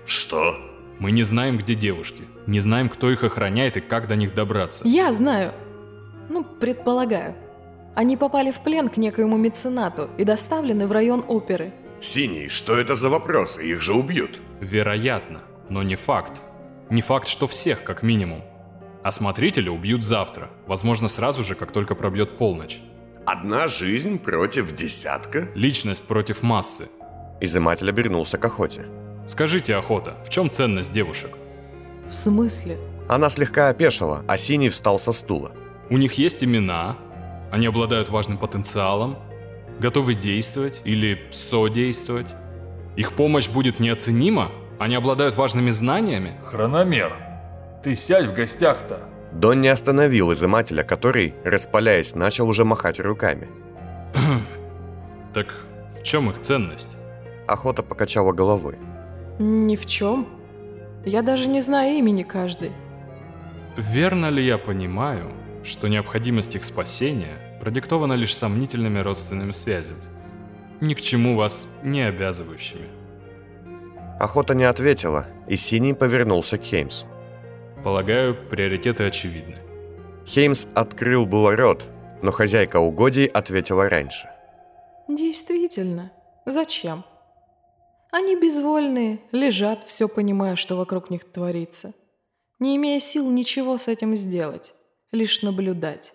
Что? 0.05 0.57
Мы 0.99 1.11
не 1.11 1.23
знаем, 1.23 1.57
где 1.57 1.75
девушки, 1.75 2.23
не 2.47 2.59
знаем, 2.59 2.89
кто 2.89 3.11
их 3.11 3.23
охраняет 3.23 3.77
и 3.77 3.81
как 3.81 4.07
до 4.07 4.15
них 4.15 4.33
добраться. 4.33 4.87
Я 4.87 5.13
знаю. 5.13 5.53
Ну, 6.29 6.43
предполагаю. 6.43 7.35
Они 7.95 8.17
попали 8.17 8.51
в 8.51 8.59
плен 8.59 8.89
к 8.89 8.97
некоему 8.97 9.37
меценату 9.37 10.09
и 10.17 10.23
доставлены 10.23 10.87
в 10.87 10.91
район 10.91 11.23
оперы. 11.27 11.73
Синий, 11.99 12.47
что 12.47 12.77
это 12.77 12.95
за 12.95 13.09
вопросы? 13.09 13.67
Их 13.67 13.81
же 13.81 13.93
убьют. 13.93 14.39
Вероятно, 14.59 15.41
но 15.69 15.83
не 15.83 15.95
факт. 15.95 16.41
Не 16.89 17.01
факт, 17.01 17.27
что 17.27 17.47
всех, 17.47 17.83
как 17.83 18.03
минимум. 18.03 18.43
А 19.03 19.11
смотрителя 19.11 19.71
убьют 19.71 20.03
завтра, 20.03 20.49
возможно, 20.67 21.09
сразу 21.09 21.43
же, 21.43 21.55
как 21.55 21.71
только 21.71 21.95
пробьет 21.95 22.37
полночь. 22.37 22.81
Одна 23.30 23.67
жизнь 23.67 24.19
против 24.19 24.71
десятка? 24.71 25.49
Личность 25.53 26.05
против 26.05 26.43
массы. 26.43 26.88
Изыматель 27.41 27.89
обернулся 27.89 28.38
к 28.38 28.45
охоте. 28.45 28.86
Скажите, 29.28 29.75
охота, 29.75 30.15
в 30.25 30.30
чем 30.30 30.49
ценность 30.49 30.93
девушек? 30.93 31.32
В 32.09 32.13
смысле? 32.13 32.78
Она 33.09 33.30
слегка 33.30 33.67
опешила, 33.67 34.23
а 34.30 34.38
Синий 34.38 34.69
встал 34.69 34.97
со 34.97 35.11
стула. 35.11 35.51
У 35.89 35.97
них 35.97 36.13
есть 36.13 36.41
имена, 36.41 36.95
они 37.51 37.65
обладают 37.65 38.07
важным 38.07 38.38
потенциалом, 38.38 39.17
готовы 39.78 40.13
действовать 40.13 40.82
или 40.86 41.28
содействовать. 41.32 42.34
Их 42.95 43.11
помощь 43.11 43.49
будет 43.49 43.82
неоценима, 43.82 44.53
они 44.80 44.95
обладают 44.95 45.36
важными 45.36 45.71
знаниями. 45.71 46.39
Хрономер, 46.45 47.13
ты 47.84 47.93
сядь 47.97 48.28
в 48.28 48.34
гостях-то. 48.34 49.01
Дон 49.38 49.61
не 49.61 49.67
остановил 49.67 50.33
изымателя, 50.33 50.83
который, 50.83 51.35
распаляясь, 51.43 52.15
начал 52.15 52.47
уже 52.49 52.65
махать 52.65 52.99
руками. 52.99 53.47
Так 55.33 55.53
в 55.95 56.01
чем 56.01 56.31
их 56.31 56.39
ценность? 56.39 56.97
Охота 57.45 57.83
покачала 57.83 58.31
головой. 58.31 58.75
Ни 59.38 59.75
в 59.75 59.85
чем. 59.85 60.27
Я 61.05 61.21
даже 61.21 61.47
не 61.47 61.61
знаю 61.61 61.97
имени 61.97 62.23
каждой. 62.23 62.71
Верно 63.75 64.31
ли 64.31 64.43
я 64.43 64.57
понимаю, 64.57 65.31
что 65.63 65.88
необходимость 65.88 66.55
их 66.55 66.63
спасения 66.63 67.38
продиктована 67.61 68.13
лишь 68.13 68.35
сомнительными 68.35 68.97
родственными 68.97 69.51
связями, 69.51 70.01
ни 70.81 70.95
к 70.95 71.01
чему 71.01 71.35
вас 71.35 71.67
не 71.83 72.01
обязывающими? 72.01 72.88
Охота 74.19 74.55
не 74.55 74.63
ответила, 74.63 75.27
и 75.47 75.57
Синий 75.57 75.93
повернулся 75.93 76.57
к 76.57 76.63
Хеймсу. 76.63 77.05
Полагаю, 77.84 78.36
приоритеты 78.49 79.05
очевидны. 79.05 79.57
Хеймс 80.25 80.67
открыл 80.75 81.25
было 81.25 81.55
рот, 81.55 81.88
но 82.21 82.32
хозяйка 82.32 82.78
угодий 82.78 83.25
ответила 83.25 83.89
раньше. 83.89 84.30
Действительно. 85.07 86.11
Зачем? 86.45 87.05
Они 88.11 88.36
безвольные, 88.36 89.19
лежат, 89.32 89.84
все 89.84 90.07
понимая, 90.07 90.55
что 90.55 90.75
вокруг 90.75 91.09
них 91.09 91.23
творится. 91.32 91.93
Не 92.59 92.75
имея 92.78 92.99
сил 92.99 93.30
ничего 93.30 93.78
с 93.78 93.88
этим 93.88 94.15
сделать, 94.15 94.73
лишь 95.11 95.41
наблюдать. 95.41 96.13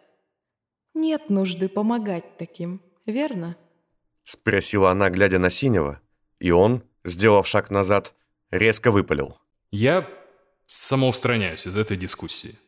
Нет 0.95 1.31
нужды 1.31 1.69
помогать 1.69 2.37
таким, 2.37 2.83
верно? 3.07 3.57
Спросила 4.25 4.91
она, 4.91 5.11
глядя 5.11 5.39
на 5.39 5.51
Синего, 5.51 6.01
и 6.39 6.51
он, 6.51 6.83
сделав 7.05 7.47
шаг 7.47 7.71
назад, 7.71 8.15
резко 8.51 8.91
выпалил. 8.91 9.39
Я 9.71 10.09
самоустраняюсь 10.73 11.67
из 11.67 11.77
этой 11.77 11.97
дискуссии. 11.97 12.59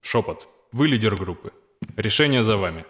Шепот, 0.00 0.48
вы 0.72 0.88
лидер 0.88 1.16
группы. 1.16 1.52
Решение 1.96 2.42
за 2.42 2.56
вами. 2.56 2.84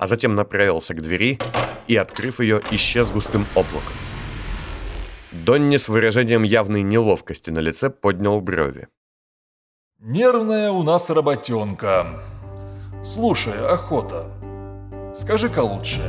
А 0.00 0.06
затем 0.06 0.34
направился 0.34 0.94
к 0.94 1.02
двери 1.02 1.38
и, 1.86 1.96
открыв 1.96 2.40
ее, 2.40 2.62
исчез 2.70 3.10
густым 3.10 3.46
облаком. 3.54 3.92
Донни 5.32 5.76
с 5.76 5.88
выражением 5.88 6.44
явной 6.44 6.82
неловкости 6.82 7.50
на 7.50 7.58
лице 7.58 7.90
поднял 7.90 8.40
брови. 8.40 8.88
Нервная 9.98 10.70
у 10.70 10.82
нас 10.82 11.10
работенка. 11.10 12.22
Слушай, 13.04 13.66
охота. 13.66 14.30
Скажи-ка 15.14 15.60
лучше, 15.60 16.00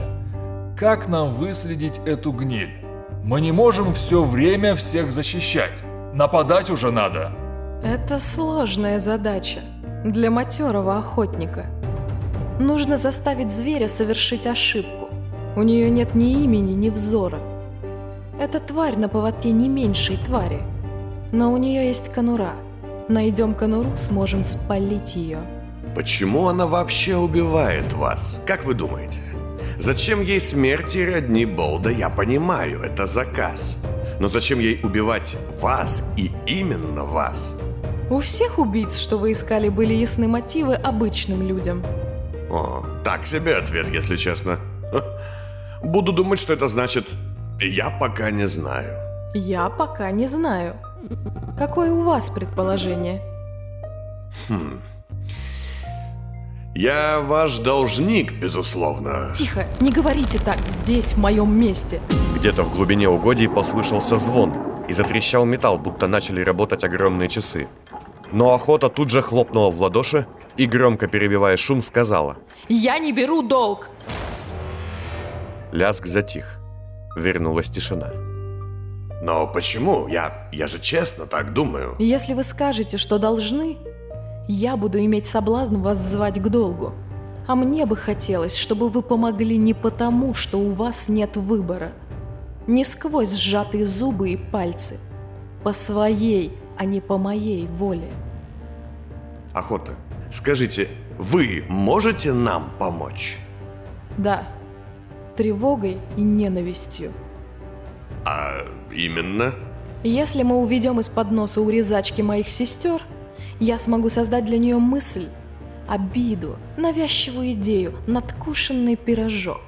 как 0.77 1.07
нам 1.07 1.33
выследить 1.33 1.99
эту 2.05 2.31
гниль? 2.31 2.85
Мы 3.23 3.41
не 3.41 3.51
можем 3.51 3.93
все 3.93 4.23
время 4.23 4.75
всех 4.75 5.11
защищать. 5.11 5.83
Нападать 6.13 6.69
уже 6.69 6.91
надо. 6.91 7.38
Это 7.83 8.19
сложная 8.19 8.99
задача 8.99 9.61
для 10.03 10.29
матерого 10.29 10.97
охотника. 10.97 11.67
Нужно 12.59 12.97
заставить 12.97 13.51
зверя 13.51 13.87
совершить 13.87 14.45
ошибку. 14.47 15.07
У 15.55 15.63
нее 15.63 15.89
нет 15.89 16.13
ни 16.13 16.43
имени, 16.43 16.73
ни 16.73 16.89
взора. 16.89 17.39
Эта 18.37 18.59
тварь 18.59 18.97
на 18.97 19.07
поводке 19.07 19.51
не 19.51 19.69
меньшей 19.69 20.17
твари. 20.17 20.61
Но 21.31 21.53
у 21.53 21.57
нее 21.57 21.87
есть 21.87 22.11
конура. 22.11 22.53
Найдем 23.07 23.53
конуру, 23.53 23.95
сможем 23.95 24.43
спалить 24.43 25.15
ее. 25.15 25.39
Почему 25.95 26.49
она 26.49 26.67
вообще 26.67 27.15
убивает 27.15 27.93
вас? 27.93 28.43
Как 28.45 28.65
вы 28.65 28.73
думаете? 28.73 29.21
Зачем 29.77 30.21
ей 30.21 30.41
смерти 30.41 30.97
родни 30.97 31.45
Болда, 31.45 31.89
я 31.89 32.09
понимаю, 32.09 32.81
это 32.81 33.07
заказ. 33.07 33.81
Но 34.19 34.27
зачем 34.27 34.59
ей 34.59 34.81
убивать 34.83 35.37
вас 35.61 36.13
и 36.17 36.31
именно 36.45 37.05
вас? 37.05 37.55
У 38.09 38.19
всех 38.19 38.57
убийц, 38.57 38.97
что 38.97 39.17
вы 39.17 39.33
искали, 39.33 39.69
были 39.69 39.93
ясны 39.93 40.27
мотивы 40.27 40.73
обычным 40.73 41.47
людям. 41.47 41.83
О, 42.49 42.83
так 43.03 43.27
себе 43.27 43.55
ответ, 43.55 43.87
если 43.89 44.15
честно. 44.15 44.57
Буду 45.83 46.11
думать, 46.11 46.39
что 46.39 46.53
это 46.53 46.67
значит 46.67 47.07
«я 47.59 47.91
пока 47.91 48.31
не 48.31 48.47
знаю». 48.47 48.97
Я 49.35 49.69
пока 49.69 50.09
не 50.09 50.25
знаю. 50.25 50.75
Какое 51.55 51.91
у 51.91 52.01
вас 52.01 52.31
предположение? 52.31 53.21
Я 56.73 57.19
ваш 57.19 57.59
должник, 57.59 58.33
безусловно. 58.33 59.31
Тихо, 59.35 59.67
не 59.79 59.91
говорите 59.91 60.39
так 60.43 60.57
здесь, 60.57 61.13
в 61.13 61.17
моем 61.17 61.55
месте. 61.55 62.01
Где-то 62.39 62.63
в 62.63 62.75
глубине 62.75 63.07
угодий 63.07 63.47
послышался 63.47 64.17
звон, 64.17 64.51
и 64.89 64.93
затрещал 64.93 65.45
металл, 65.45 65.77
будто 65.77 66.07
начали 66.07 66.41
работать 66.41 66.83
огромные 66.83 67.29
часы. 67.29 67.67
Но 68.31 68.53
охота 68.53 68.89
тут 68.89 69.09
же 69.09 69.21
хлопнула 69.21 69.69
в 69.69 69.81
ладоши 69.81 70.27
и, 70.57 70.65
громко 70.65 71.07
перебивая 71.07 71.57
шум, 71.57 71.81
сказала. 71.81 72.37
Я 72.67 72.99
не 72.99 73.11
беру 73.11 73.41
долг. 73.41 73.89
Лязг 75.71 76.05
затих. 76.05 76.59
Вернулась 77.15 77.69
тишина. 77.69 78.11
Но 79.21 79.47
почему? 79.47 80.07
Я, 80.07 80.47
я 80.51 80.67
же 80.67 80.79
честно 80.79 81.25
так 81.25 81.53
думаю. 81.53 81.95
Если 81.99 82.33
вы 82.33 82.43
скажете, 82.43 82.97
что 82.97 83.17
должны, 83.17 83.77
я 84.47 84.77
буду 84.77 84.99
иметь 84.99 85.27
соблазн 85.27 85.77
вас 85.77 85.97
звать 85.97 86.39
к 86.39 86.47
долгу. 86.47 86.93
А 87.47 87.55
мне 87.55 87.85
бы 87.85 87.95
хотелось, 87.97 88.55
чтобы 88.55 88.89
вы 88.89 89.01
помогли 89.01 89.57
не 89.57 89.73
потому, 89.73 90.33
что 90.35 90.59
у 90.59 90.71
вас 90.71 91.09
нет 91.09 91.35
выбора. 91.35 91.91
Не 92.67 92.83
сквозь 92.83 93.33
сжатые 93.33 93.87
зубы 93.87 94.29
и 94.29 94.37
пальцы. 94.37 94.99
По 95.63 95.73
своей, 95.73 96.53
а 96.77 96.85
не 96.85 97.01
по 97.01 97.17
моей 97.17 97.67
воле. 97.67 98.09
Охота, 99.53 99.95
скажите, 100.31 100.87
вы 101.17 101.65
можете 101.67 102.33
нам 102.33 102.71
помочь? 102.79 103.39
Да, 104.17 104.47
тревогой 105.35 105.97
и 106.17 106.21
ненавистью. 106.21 107.11
А 108.25 108.65
именно? 108.91 109.53
Если 110.03 110.43
мы 110.43 110.57
уведем 110.57 110.99
из-под 110.99 111.31
носа 111.31 111.61
урезачки 111.61 112.21
моих 112.21 112.49
сестер, 112.49 113.01
Я 113.59 113.77
смогу 113.77 114.07
создать 114.07 114.45
для 114.45 114.57
нее 114.57 114.77
мысль, 114.77 115.27
обиду, 115.85 116.55
навязчивую 116.77 117.51
идею, 117.51 117.93
надкушенный 118.07 118.95
пирожок. 118.95 119.59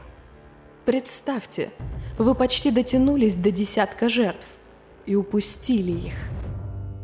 Представьте, 0.86 1.72
вы 2.18 2.34
почти 2.34 2.72
дотянулись 2.72 3.36
до 3.36 3.52
десятка 3.52 4.08
жертв 4.08 4.48
и 5.06 5.16
упустили 5.16 5.92
их. 5.92 6.14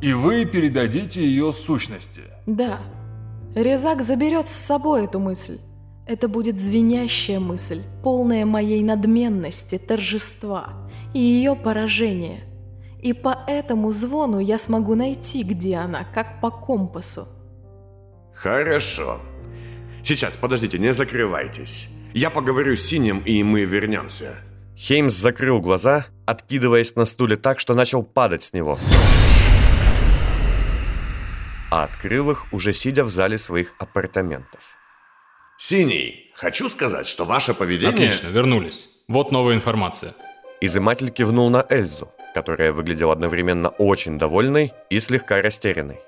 И 0.01 0.13
вы 0.13 0.45
передадите 0.45 1.21
ее 1.21 1.51
сущности. 1.53 2.21
Да. 2.45 2.79
Резак 3.55 4.03
заберет 4.03 4.47
с 4.47 4.53
собой 4.53 5.05
эту 5.05 5.19
мысль. 5.19 5.59
Это 6.05 6.27
будет 6.27 6.59
звенящая 6.59 7.39
мысль, 7.39 7.81
полная 8.03 8.45
моей 8.45 8.83
надменности, 8.83 9.77
торжества 9.77 10.89
и 11.13 11.19
ее 11.19 11.55
поражения. 11.55 12.43
И 13.01 13.13
по 13.13 13.37
этому 13.47 13.91
звону 13.91 14.39
я 14.39 14.57
смогу 14.57 14.95
найти, 14.95 15.43
где 15.43 15.75
она, 15.75 16.05
как 16.13 16.39
по 16.39 16.49
компасу. 16.49 17.27
Хорошо. 18.33 19.19
Сейчас, 20.03 20.35
подождите, 20.35 20.77
не 20.77 20.93
закрывайтесь. 20.93 21.89
Я 22.13 22.29
поговорю 22.29 22.75
с 22.75 22.81
Синим, 22.81 23.19
и 23.19 23.43
мы 23.43 23.65
вернемся. 23.65 24.37
Хеймс 24.77 25.13
закрыл 25.13 25.59
глаза, 25.59 26.05
откидываясь 26.27 26.95
на 26.95 27.05
стуле 27.05 27.35
так, 27.35 27.59
что 27.59 27.73
начал 27.73 28.03
падать 28.03 28.43
с 28.43 28.53
него. 28.53 28.77
А 31.71 31.83
открыл 31.83 32.29
их, 32.29 32.53
уже 32.53 32.73
сидя 32.73 33.03
в 33.03 33.09
зале 33.09 33.39
своих 33.39 33.73
апартаментов. 33.79 34.77
Синий, 35.57 36.31
хочу 36.35 36.69
сказать, 36.69 37.07
что 37.07 37.25
ваше 37.25 37.55
поведение... 37.55 38.09
Отлично, 38.09 38.27
вернулись. 38.27 38.89
Вот 39.07 39.31
новая 39.31 39.55
информация. 39.55 40.13
Изыматель 40.61 41.09
кивнул 41.09 41.49
на 41.49 41.65
Эльзу, 41.69 42.11
которая 42.35 42.71
выглядела 42.71 43.13
одновременно 43.13 43.69
очень 43.69 44.19
довольной 44.19 44.73
и 44.91 44.99
слегка 44.99 45.41
растерянной. 45.41 45.99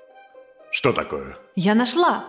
Что 0.70 0.92
такое? 0.92 1.36
Я 1.56 1.74
нашла. 1.74 2.24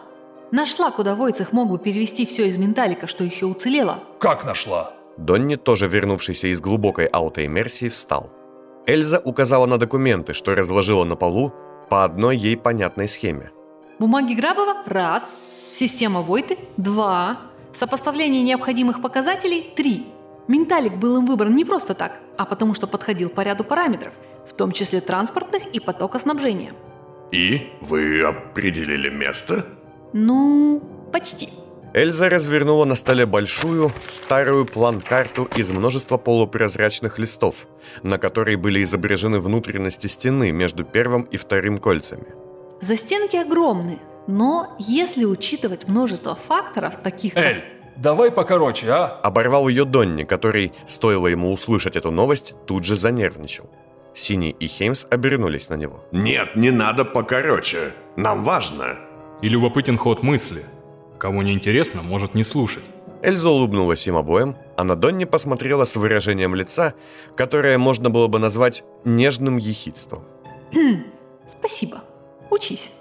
Нашла, 0.51 0.89
куда 0.89 1.13
Войцех 1.13 1.53
мог 1.53 1.69
бы 1.69 1.77
перевести 1.77 2.25
все 2.25 2.47
из 2.47 2.57
менталика, 2.57 3.05
что 3.05 3.23
еще 3.23 3.45
уцелело. 3.45 4.03
Как 4.19 4.43
нашла? 4.43 4.95
Донни, 5.17 5.55
тоже 5.55 5.87
вернувшийся 5.87 6.47
из 6.47 6.61
глубокой 6.61 7.05
аутоиммерсии, 7.05 7.89
встал. 7.89 8.31
Эльза 8.87 9.19
указала 9.23 9.65
на 9.65 9.77
документы, 9.77 10.33
что 10.33 10.55
разложила 10.55 11.03
на 11.03 11.15
полу 11.15 11.53
по 11.89 12.03
одной 12.03 12.37
ей 12.37 12.57
понятной 12.57 13.07
схеме. 13.07 13.51
Бумаги 13.99 14.33
Грабова– 14.33 14.83
раз. 14.85 15.35
Система 15.71 16.21
Войты– 16.21 16.57
два. 16.77 17.41
Сопоставление 17.73 18.41
необходимых 18.41 19.01
показателей– 19.01 19.71
три. 19.75 20.07
Менталик 20.47 20.95
был 20.95 21.17
им 21.17 21.25
выбран 21.27 21.55
не 21.55 21.65
просто 21.65 21.93
так, 21.93 22.19
а 22.37 22.45
потому 22.45 22.73
что 22.73 22.87
подходил 22.87 23.29
по 23.29 23.41
ряду 23.41 23.63
параметров, 23.63 24.13
в 24.47 24.53
том 24.53 24.71
числе 24.71 24.99
транспортных 24.99 25.67
и 25.67 25.79
потока 25.79 26.17
снабжения. 26.19 26.73
И 27.31 27.69
вы 27.79 28.21
определили 28.23 29.09
место? 29.09 29.65
Ну, 30.13 30.81
почти. 31.13 31.49
Эльза 31.93 32.29
развернула 32.29 32.85
на 32.85 32.95
столе 32.95 33.25
большую, 33.25 33.91
старую 34.07 34.65
план-карту 34.65 35.49
из 35.57 35.69
множества 35.71 36.17
полупрозрачных 36.17 37.19
листов, 37.19 37.67
на 38.01 38.17
которой 38.17 38.55
были 38.55 38.81
изображены 38.81 39.39
внутренности 39.39 40.07
стены 40.07 40.51
между 40.51 40.85
первым 40.85 41.23
и 41.23 41.35
вторым 41.35 41.79
кольцами. 41.79 42.27
Застенки 42.79 43.35
огромны, 43.35 43.99
но 44.25 44.77
если 44.79 45.25
учитывать 45.25 45.89
множество 45.89 46.35
факторов, 46.35 46.93
таких 47.03 47.33
как... 47.33 47.43
Эль, 47.43 47.63
давай 47.97 48.31
покороче, 48.31 48.89
а? 48.89 49.07
Оборвал 49.21 49.67
ее 49.67 49.83
Донни, 49.83 50.23
который, 50.23 50.71
стоило 50.85 51.27
ему 51.27 51.51
услышать 51.51 51.97
эту 51.97 52.09
новость, 52.09 52.53
тут 52.67 52.85
же 52.85 52.95
занервничал. 52.95 53.69
Синий 54.13 54.51
и 54.51 54.67
Хеймс 54.67 55.05
обернулись 55.09 55.67
на 55.67 55.75
него. 55.75 56.05
Нет, 56.13 56.55
не 56.55 56.71
надо 56.71 57.03
покороче. 57.03 57.91
Нам 58.15 58.43
важно. 58.43 58.97
И 59.41 59.49
любопытен 59.49 59.97
ход 59.97 60.23
мысли. 60.23 60.63
Кому 61.21 61.43
не 61.43 61.53
интересно, 61.53 62.01
может 62.01 62.33
не 62.33 62.43
слушать. 62.43 62.83
Эльза 63.21 63.47
улыбнулась 63.47 64.07
им 64.07 64.17
обоим, 64.17 64.55
а 64.75 64.83
на 64.83 64.95
Донни 64.95 65.25
посмотрела 65.25 65.85
с 65.85 65.95
выражением 65.95 66.55
лица, 66.55 66.95
которое 67.37 67.77
можно 67.77 68.09
было 68.09 68.27
бы 68.27 68.39
назвать 68.39 68.83
нежным 69.05 69.57
ехидством. 69.57 70.23
Спасибо. 71.47 72.01
Учись. 72.49 72.91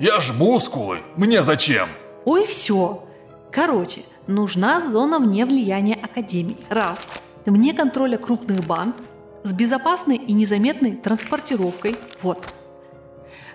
Я 0.00 0.18
ж 0.18 0.32
мускулы. 0.32 0.98
Мне 1.14 1.44
зачем? 1.44 1.88
Ой, 2.24 2.44
все. 2.44 3.04
Короче, 3.52 4.00
нужна 4.26 4.90
зона 4.90 5.20
вне 5.20 5.46
влияния 5.46 5.94
Академии. 5.94 6.56
Раз. 6.70 7.06
Вне 7.46 7.72
контроля 7.72 8.18
крупных 8.18 8.66
банд. 8.66 8.96
С 9.44 9.52
безопасной 9.52 10.16
и 10.16 10.32
незаметной 10.32 10.96
транспортировкой. 10.96 11.94
Вот. 12.20 12.52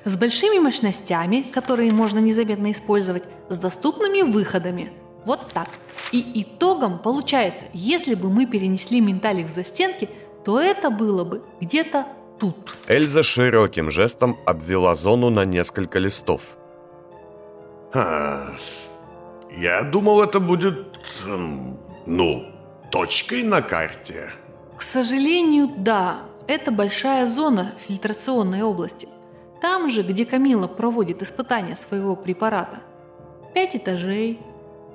С 0.06 0.18
большими 0.18 0.60
мощностями, 0.60 1.42
которые 1.42 1.92
можно 1.92 2.20
незаметно 2.20 2.72
использовать. 2.72 3.24
С 3.50 3.58
доступными 3.58 4.22
выходами. 4.22 4.92
Вот 5.26 5.52
так. 5.52 5.68
И 6.12 6.44
итогом 6.44 7.00
получается, 7.00 7.66
если 7.74 8.14
бы 8.14 8.30
мы 8.30 8.46
перенесли 8.46 9.02
менталик 9.02 9.48
в 9.48 9.50
застенки, 9.50 10.08
то 10.44 10.60
это 10.60 10.92
было 10.92 11.24
бы 11.24 11.42
где-то 11.60 12.06
тут. 12.40 12.78
Эльза 12.88 13.24
широким 13.24 13.90
жестом 13.90 14.38
обвела 14.46 14.96
зону 14.96 15.32
на 15.32 15.44
несколько 15.44 15.98
листов. 15.98 16.58
А, 17.92 18.48
я 19.50 19.82
думал, 19.82 20.22
это 20.22 20.40
будет, 20.40 21.00
эм, 21.26 21.80
ну, 22.06 22.46
точкой 22.92 23.42
на 23.42 23.64
карте. 23.64 24.34
К 24.78 24.82
сожалению, 24.84 25.70
да, 25.78 26.26
это 26.48 26.72
большая 26.72 27.26
зона 27.26 27.72
фильтрационной 27.88 28.62
области. 28.62 29.08
Там 29.68 29.90
же, 29.90 30.04
где 30.04 30.28
Камила 30.28 30.68
проводит 30.68 31.24
испытания 31.24 31.76
своего 31.76 32.16
препарата. 32.16 32.82
Пять 33.56 33.76
этажей, 33.76 34.40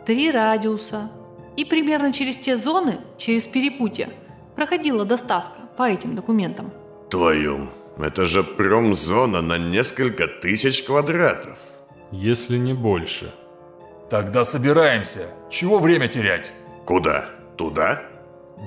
три 0.06 0.30
радиуса. 0.30 1.10
И 1.56 1.64
примерно 1.64 2.12
через 2.12 2.36
те 2.36 2.56
зоны, 2.56 3.00
через 3.18 3.48
перепутья, 3.48 4.10
проходила 4.54 5.04
доставка 5.04 5.58
по 5.76 5.90
этим 5.90 6.14
документам. 6.14 6.72
Твою, 7.10 7.68
это 7.98 8.26
же 8.26 8.44
промзона 8.44 9.42
на 9.42 9.58
несколько 9.58 10.28
тысяч 10.28 10.84
квадратов. 10.84 11.58
Если 12.12 12.56
не 12.56 12.72
больше. 12.72 13.34
Тогда 14.08 14.44
собираемся. 14.44 15.26
Чего 15.50 15.80
время 15.80 16.06
терять? 16.06 16.52
Куда? 16.86 17.24
Туда? 17.56 18.02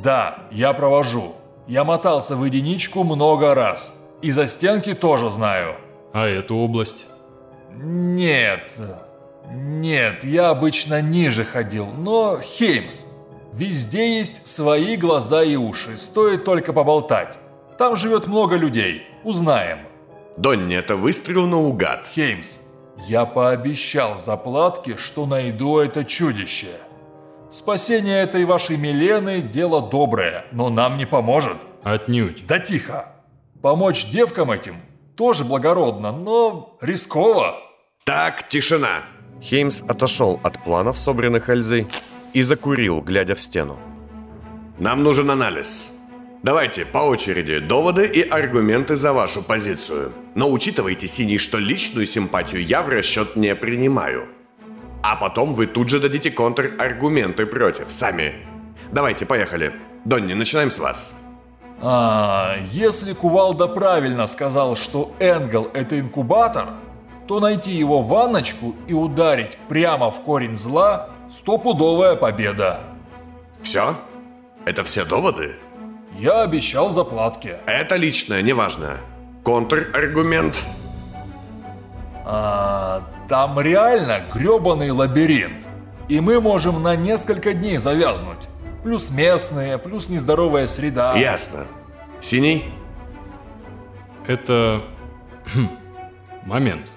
Да, 0.03 0.49
я 0.51 0.73
провожу. 0.73 1.33
Я 1.65 1.85
мотался 1.85 2.35
в 2.35 2.43
единичку 2.43 3.05
много 3.05 3.55
раз. 3.55 3.95
И 4.21 4.31
за 4.31 4.47
стенки 4.47 4.93
тоже 4.93 5.29
знаю. 5.29 5.77
А 6.13 6.27
эту 6.27 6.55
область? 6.57 7.07
Нет. 7.71 8.71
Нет, 9.49 10.23
я 10.23 10.49
обычно 10.49 11.01
ниже 11.01 11.43
ходил, 11.43 11.87
но 11.87 12.39
Хеймс. 12.39 13.05
Везде 13.51 14.17
есть 14.19 14.47
свои 14.47 14.95
глаза 14.95 15.43
и 15.43 15.55
уши, 15.55 15.97
стоит 15.97 16.45
только 16.45 16.71
поболтать. 16.71 17.39
Там 17.77 17.95
живет 17.95 18.27
много 18.27 18.55
людей, 18.55 19.07
узнаем. 19.23 19.79
Донни, 20.37 20.75
это 20.75 20.95
выстрел 20.95 21.47
наугад. 21.47 22.07
Хеймс, 22.07 22.59
я 23.07 23.25
пообещал 23.25 24.17
заплатке, 24.17 24.97
что 24.97 25.25
найду 25.25 25.79
это 25.79 26.05
чудище. 26.05 26.77
Спасение 27.51 28.21
этой 28.21 28.45
вашей 28.45 28.77
Милены– 28.77 29.41
дело 29.41 29.81
доброе, 29.81 30.45
но 30.51 30.69
нам 30.69 30.97
не 30.97 31.05
поможет. 31.05 31.57
Отнюдь. 31.83 32.45
Да 32.47 32.59
тихо. 32.59 33.13
Помочь 33.61 34.09
девкам 34.09 34.51
этим 34.51 34.75
тоже 35.15 35.43
благородно, 35.43 36.11
но 36.11 36.77
рисково. 36.81 37.57
Так, 38.03 38.47
тишина. 38.47 39.03
Хеймс 39.41 39.81
отошел 39.87 40.39
от 40.43 40.63
планов, 40.63 40.97
собранных 40.97 41.49
Эльзой, 41.49 41.87
и 42.33 42.41
закурил, 42.41 43.01
глядя 43.01 43.35
в 43.35 43.41
стену. 43.41 43.77
Нам 44.79 45.03
нужен 45.03 45.29
анализ. 45.29 45.93
Давайте 46.41 46.85
по 46.85 46.97
очереди 46.97 47.59
доводы 47.59 48.05
и 48.05 48.21
аргументы 48.21 48.95
за 48.95 49.13
вашу 49.13 49.41
позицию. 49.41 50.11
Но 50.35 50.51
учитывайте, 50.51 51.07
Синий, 51.07 51.37
что 51.37 51.57
личную 51.57 52.05
симпатию 52.05 52.65
я 52.65 52.81
в 52.81 52.89
расчет 52.89 53.35
не 53.35 53.55
принимаю. 53.55 54.27
А 55.03 55.15
потом 55.15 55.53
вы 55.53 55.67
тут 55.67 55.89
же 55.89 55.99
дадите 55.99 56.31
контраргументы 56.31 57.45
против, 57.45 57.87
сами. 57.89 58.35
Давайте, 58.91 59.25
поехали. 59.25 59.73
Донни, 60.05 60.33
начинаем 60.33 60.71
с 60.71 60.79
вас. 60.79 61.22
А, 61.85 62.55
если 62.71 63.11
Кувалда 63.11 63.67
правильно 63.67 64.25
сказал, 64.27 64.77
что 64.77 65.11
Энгел– 65.19 65.69
это 65.73 65.99
инкубатор, 65.99 66.67
то 67.27 67.41
найти 67.41 67.71
его 67.71 68.01
ванночку 68.01 68.73
и 68.87 68.93
ударить 68.93 69.57
прямо 69.67 70.09
в 70.09 70.21
корень 70.21 70.55
зла– 70.55 71.09
стопудовая 71.33 72.15
победа. 72.15 72.79
Все? 73.59 73.95
Это 74.65 74.83
все 74.83 75.03
доводы? 75.03 75.57
Я 76.17 76.43
обещал 76.43 76.91
заплатки. 76.91 77.55
Это 77.65 77.97
личное, 77.97 78.41
неважно. 78.41 78.97
Контраргумент. 79.43 80.63
А, 82.25 83.03
там 83.27 83.59
реально 83.59 84.21
грёбаный 84.33 84.91
лабиринт. 84.91 85.67
И 86.07 86.21
мы 86.21 86.39
можем 86.39 86.81
на 86.81 86.95
несколько 86.95 87.53
дней 87.53 87.77
завязнуть. 87.77 88.47
Плюс 88.83 89.11
местные, 89.11 89.77
плюс 89.77 90.09
нездоровая 90.09 90.67
среда. 90.67 91.15
Ясно. 91.17 91.65
Синий? 92.19 92.65
Это... 94.27 94.83
хм, 95.53 95.69
Момент. 96.45 96.91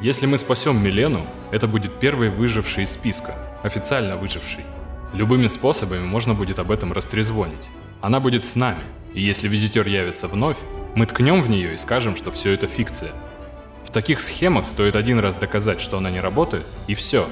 Если 0.00 0.26
мы 0.26 0.38
спасем 0.38 0.82
Милену, 0.82 1.26
это 1.50 1.66
будет 1.66 1.98
первый 1.98 2.28
выживший 2.30 2.84
из 2.84 2.92
списка, 2.92 3.34
официально 3.62 4.16
выживший. 4.16 4.64
Любыми 5.12 5.46
способами 5.48 6.04
можно 6.04 6.34
будет 6.34 6.58
об 6.58 6.70
этом 6.70 6.92
растрезвонить. 6.92 7.64
Она 8.00 8.20
будет 8.20 8.44
с 8.44 8.54
нами, 8.54 8.82
и 9.14 9.22
если 9.22 9.48
визитер 9.48 9.86
явится 9.86 10.28
вновь, 10.28 10.58
мы 10.94 11.06
ткнем 11.06 11.40
в 11.42 11.48
нее 11.48 11.74
и 11.74 11.76
скажем, 11.76 12.16
что 12.16 12.30
все 12.30 12.52
это 12.52 12.66
фикция. 12.66 13.12
В 13.84 13.90
таких 13.90 14.20
схемах 14.20 14.66
стоит 14.66 14.96
один 14.96 15.20
раз 15.20 15.36
доказать, 15.36 15.80
что 15.80 15.98
она 15.98 16.10
не 16.10 16.20
работает, 16.20 16.66
и 16.86 16.94
все. 16.94 17.28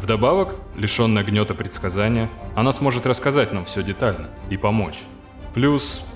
Вдобавок, 0.00 0.56
лишенная 0.76 1.22
гнета 1.22 1.54
предсказания, 1.54 2.30
она 2.56 2.72
сможет 2.72 3.04
рассказать 3.04 3.52
нам 3.52 3.66
все 3.66 3.82
детально 3.82 4.30
и 4.48 4.56
помочь. 4.56 5.00
Плюс, 5.52 6.06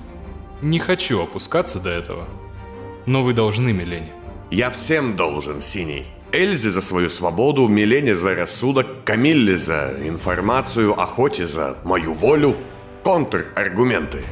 не 0.63 0.79
хочу 0.79 1.23
опускаться 1.23 1.81
до 1.81 1.91
этого, 1.91 2.27
но 3.05 3.23
вы 3.23 3.35
должны 3.35 3.75
Милене. 3.75 4.11
Я 4.51 4.71
всем 4.71 5.17
должен, 5.17 5.61
Синий. 5.61 6.07
Эльзе 6.33 6.71
за 6.71 6.81
свою 6.81 7.11
свободу, 7.11 7.69
Милене 7.69 8.15
за 8.15 8.35
рассудок, 8.35 9.05
Камилле 9.05 9.57
за 9.59 9.95
информацию, 10.03 10.99
Охоте 10.99 11.45
за 11.45 11.77
мою 11.85 12.15
волю. 12.15 12.57
Контр-аргументы. 13.03 14.23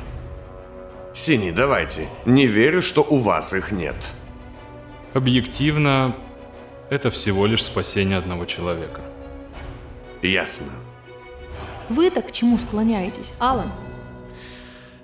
Синий, 1.12 1.52
давайте. 1.52 2.08
Не 2.24 2.46
верю, 2.46 2.80
что 2.80 3.02
у 3.02 3.18
вас 3.18 3.52
их 3.52 3.70
нет. 3.70 3.96
Объективно, 5.12 6.16
это 6.88 7.10
всего 7.10 7.44
лишь 7.44 7.62
спасение 7.62 8.16
одного 8.16 8.46
человека. 8.46 9.02
Ясно. 10.22 10.72
Вы-то 11.88 12.22
к 12.22 12.32
чему 12.32 12.58
склоняетесь, 12.58 13.32
Алан? 13.38 13.72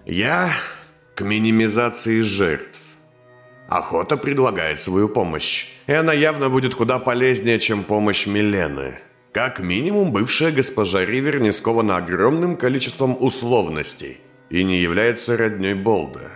Я 0.07 0.53
к 1.15 1.23
минимизации 1.23 2.21
жертв. 2.21 2.97
Охота 3.69 4.17
предлагает 4.17 4.81
свою 4.81 5.09
помощь, 5.09 5.67
и 5.87 5.93
она 5.93 6.13
явно 6.13 6.49
будет 6.49 6.75
куда 6.75 6.99
полезнее, 6.99 7.59
чем 7.59 7.83
помощь 7.83 8.27
Милены. 8.27 9.01
Как 9.33 9.61
минимум, 9.61 10.13
бывшая 10.13 10.53
госпожа 10.53 11.05
Ривер 11.05 11.41
не 11.41 11.53
скована 11.53 11.99
огромным 11.99 12.57
количеством 12.57 13.17
условностей 13.21 14.21
и 14.49 14.65
не 14.65 14.81
является 14.81 15.37
родней 15.37 15.75
Болда. 15.75 16.31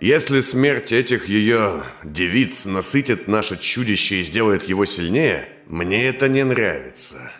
Если 0.00 0.40
смерть 0.40 0.92
этих 0.92 1.28
ее 1.28 1.84
девиц 2.04 2.66
насытит 2.66 3.28
наше 3.28 3.56
чудище 3.58 4.16
и 4.16 4.24
сделает 4.24 4.64
его 4.64 4.84
сильнее, 4.84 5.48
мне 5.68 6.06
это 6.06 6.28
не 6.28 6.44
нравится. 6.44 7.32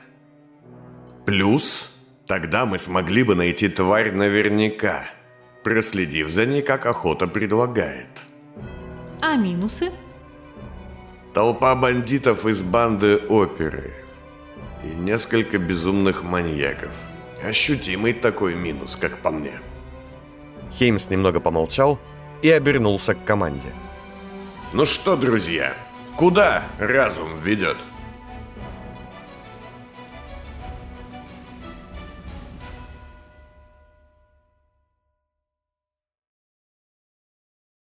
Плюс, 1.24 1.94
тогда 2.26 2.66
мы 2.66 2.78
смогли 2.78 3.22
бы 3.22 3.34
найти 3.34 3.68
тварь 3.68 4.12
наверняка, 4.12 5.04
проследив 5.62 6.28
за 6.28 6.46
ней, 6.46 6.62
как 6.62 6.86
охота 6.86 7.28
предлагает. 7.28 8.08
А 9.20 9.36
минусы? 9.36 9.92
Толпа 11.32 11.74
бандитов 11.76 12.44
из 12.46 12.62
банды 12.62 13.16
оперы 13.28 13.94
и 14.84 14.88
несколько 14.88 15.58
безумных 15.58 16.24
маньяков. 16.24 17.08
Ощутимый 17.42 18.12
такой 18.12 18.54
минус, 18.54 18.96
как 18.96 19.18
по 19.18 19.30
мне. 19.30 19.60
Хеймс 20.72 21.08
немного 21.08 21.40
помолчал 21.40 21.98
и 22.42 22.50
обернулся 22.50 23.14
к 23.14 23.24
команде. 23.24 23.72
Ну 24.72 24.84
что, 24.86 25.16
друзья, 25.16 25.74
куда 26.16 26.64
разум 26.78 27.38
ведет? 27.38 27.76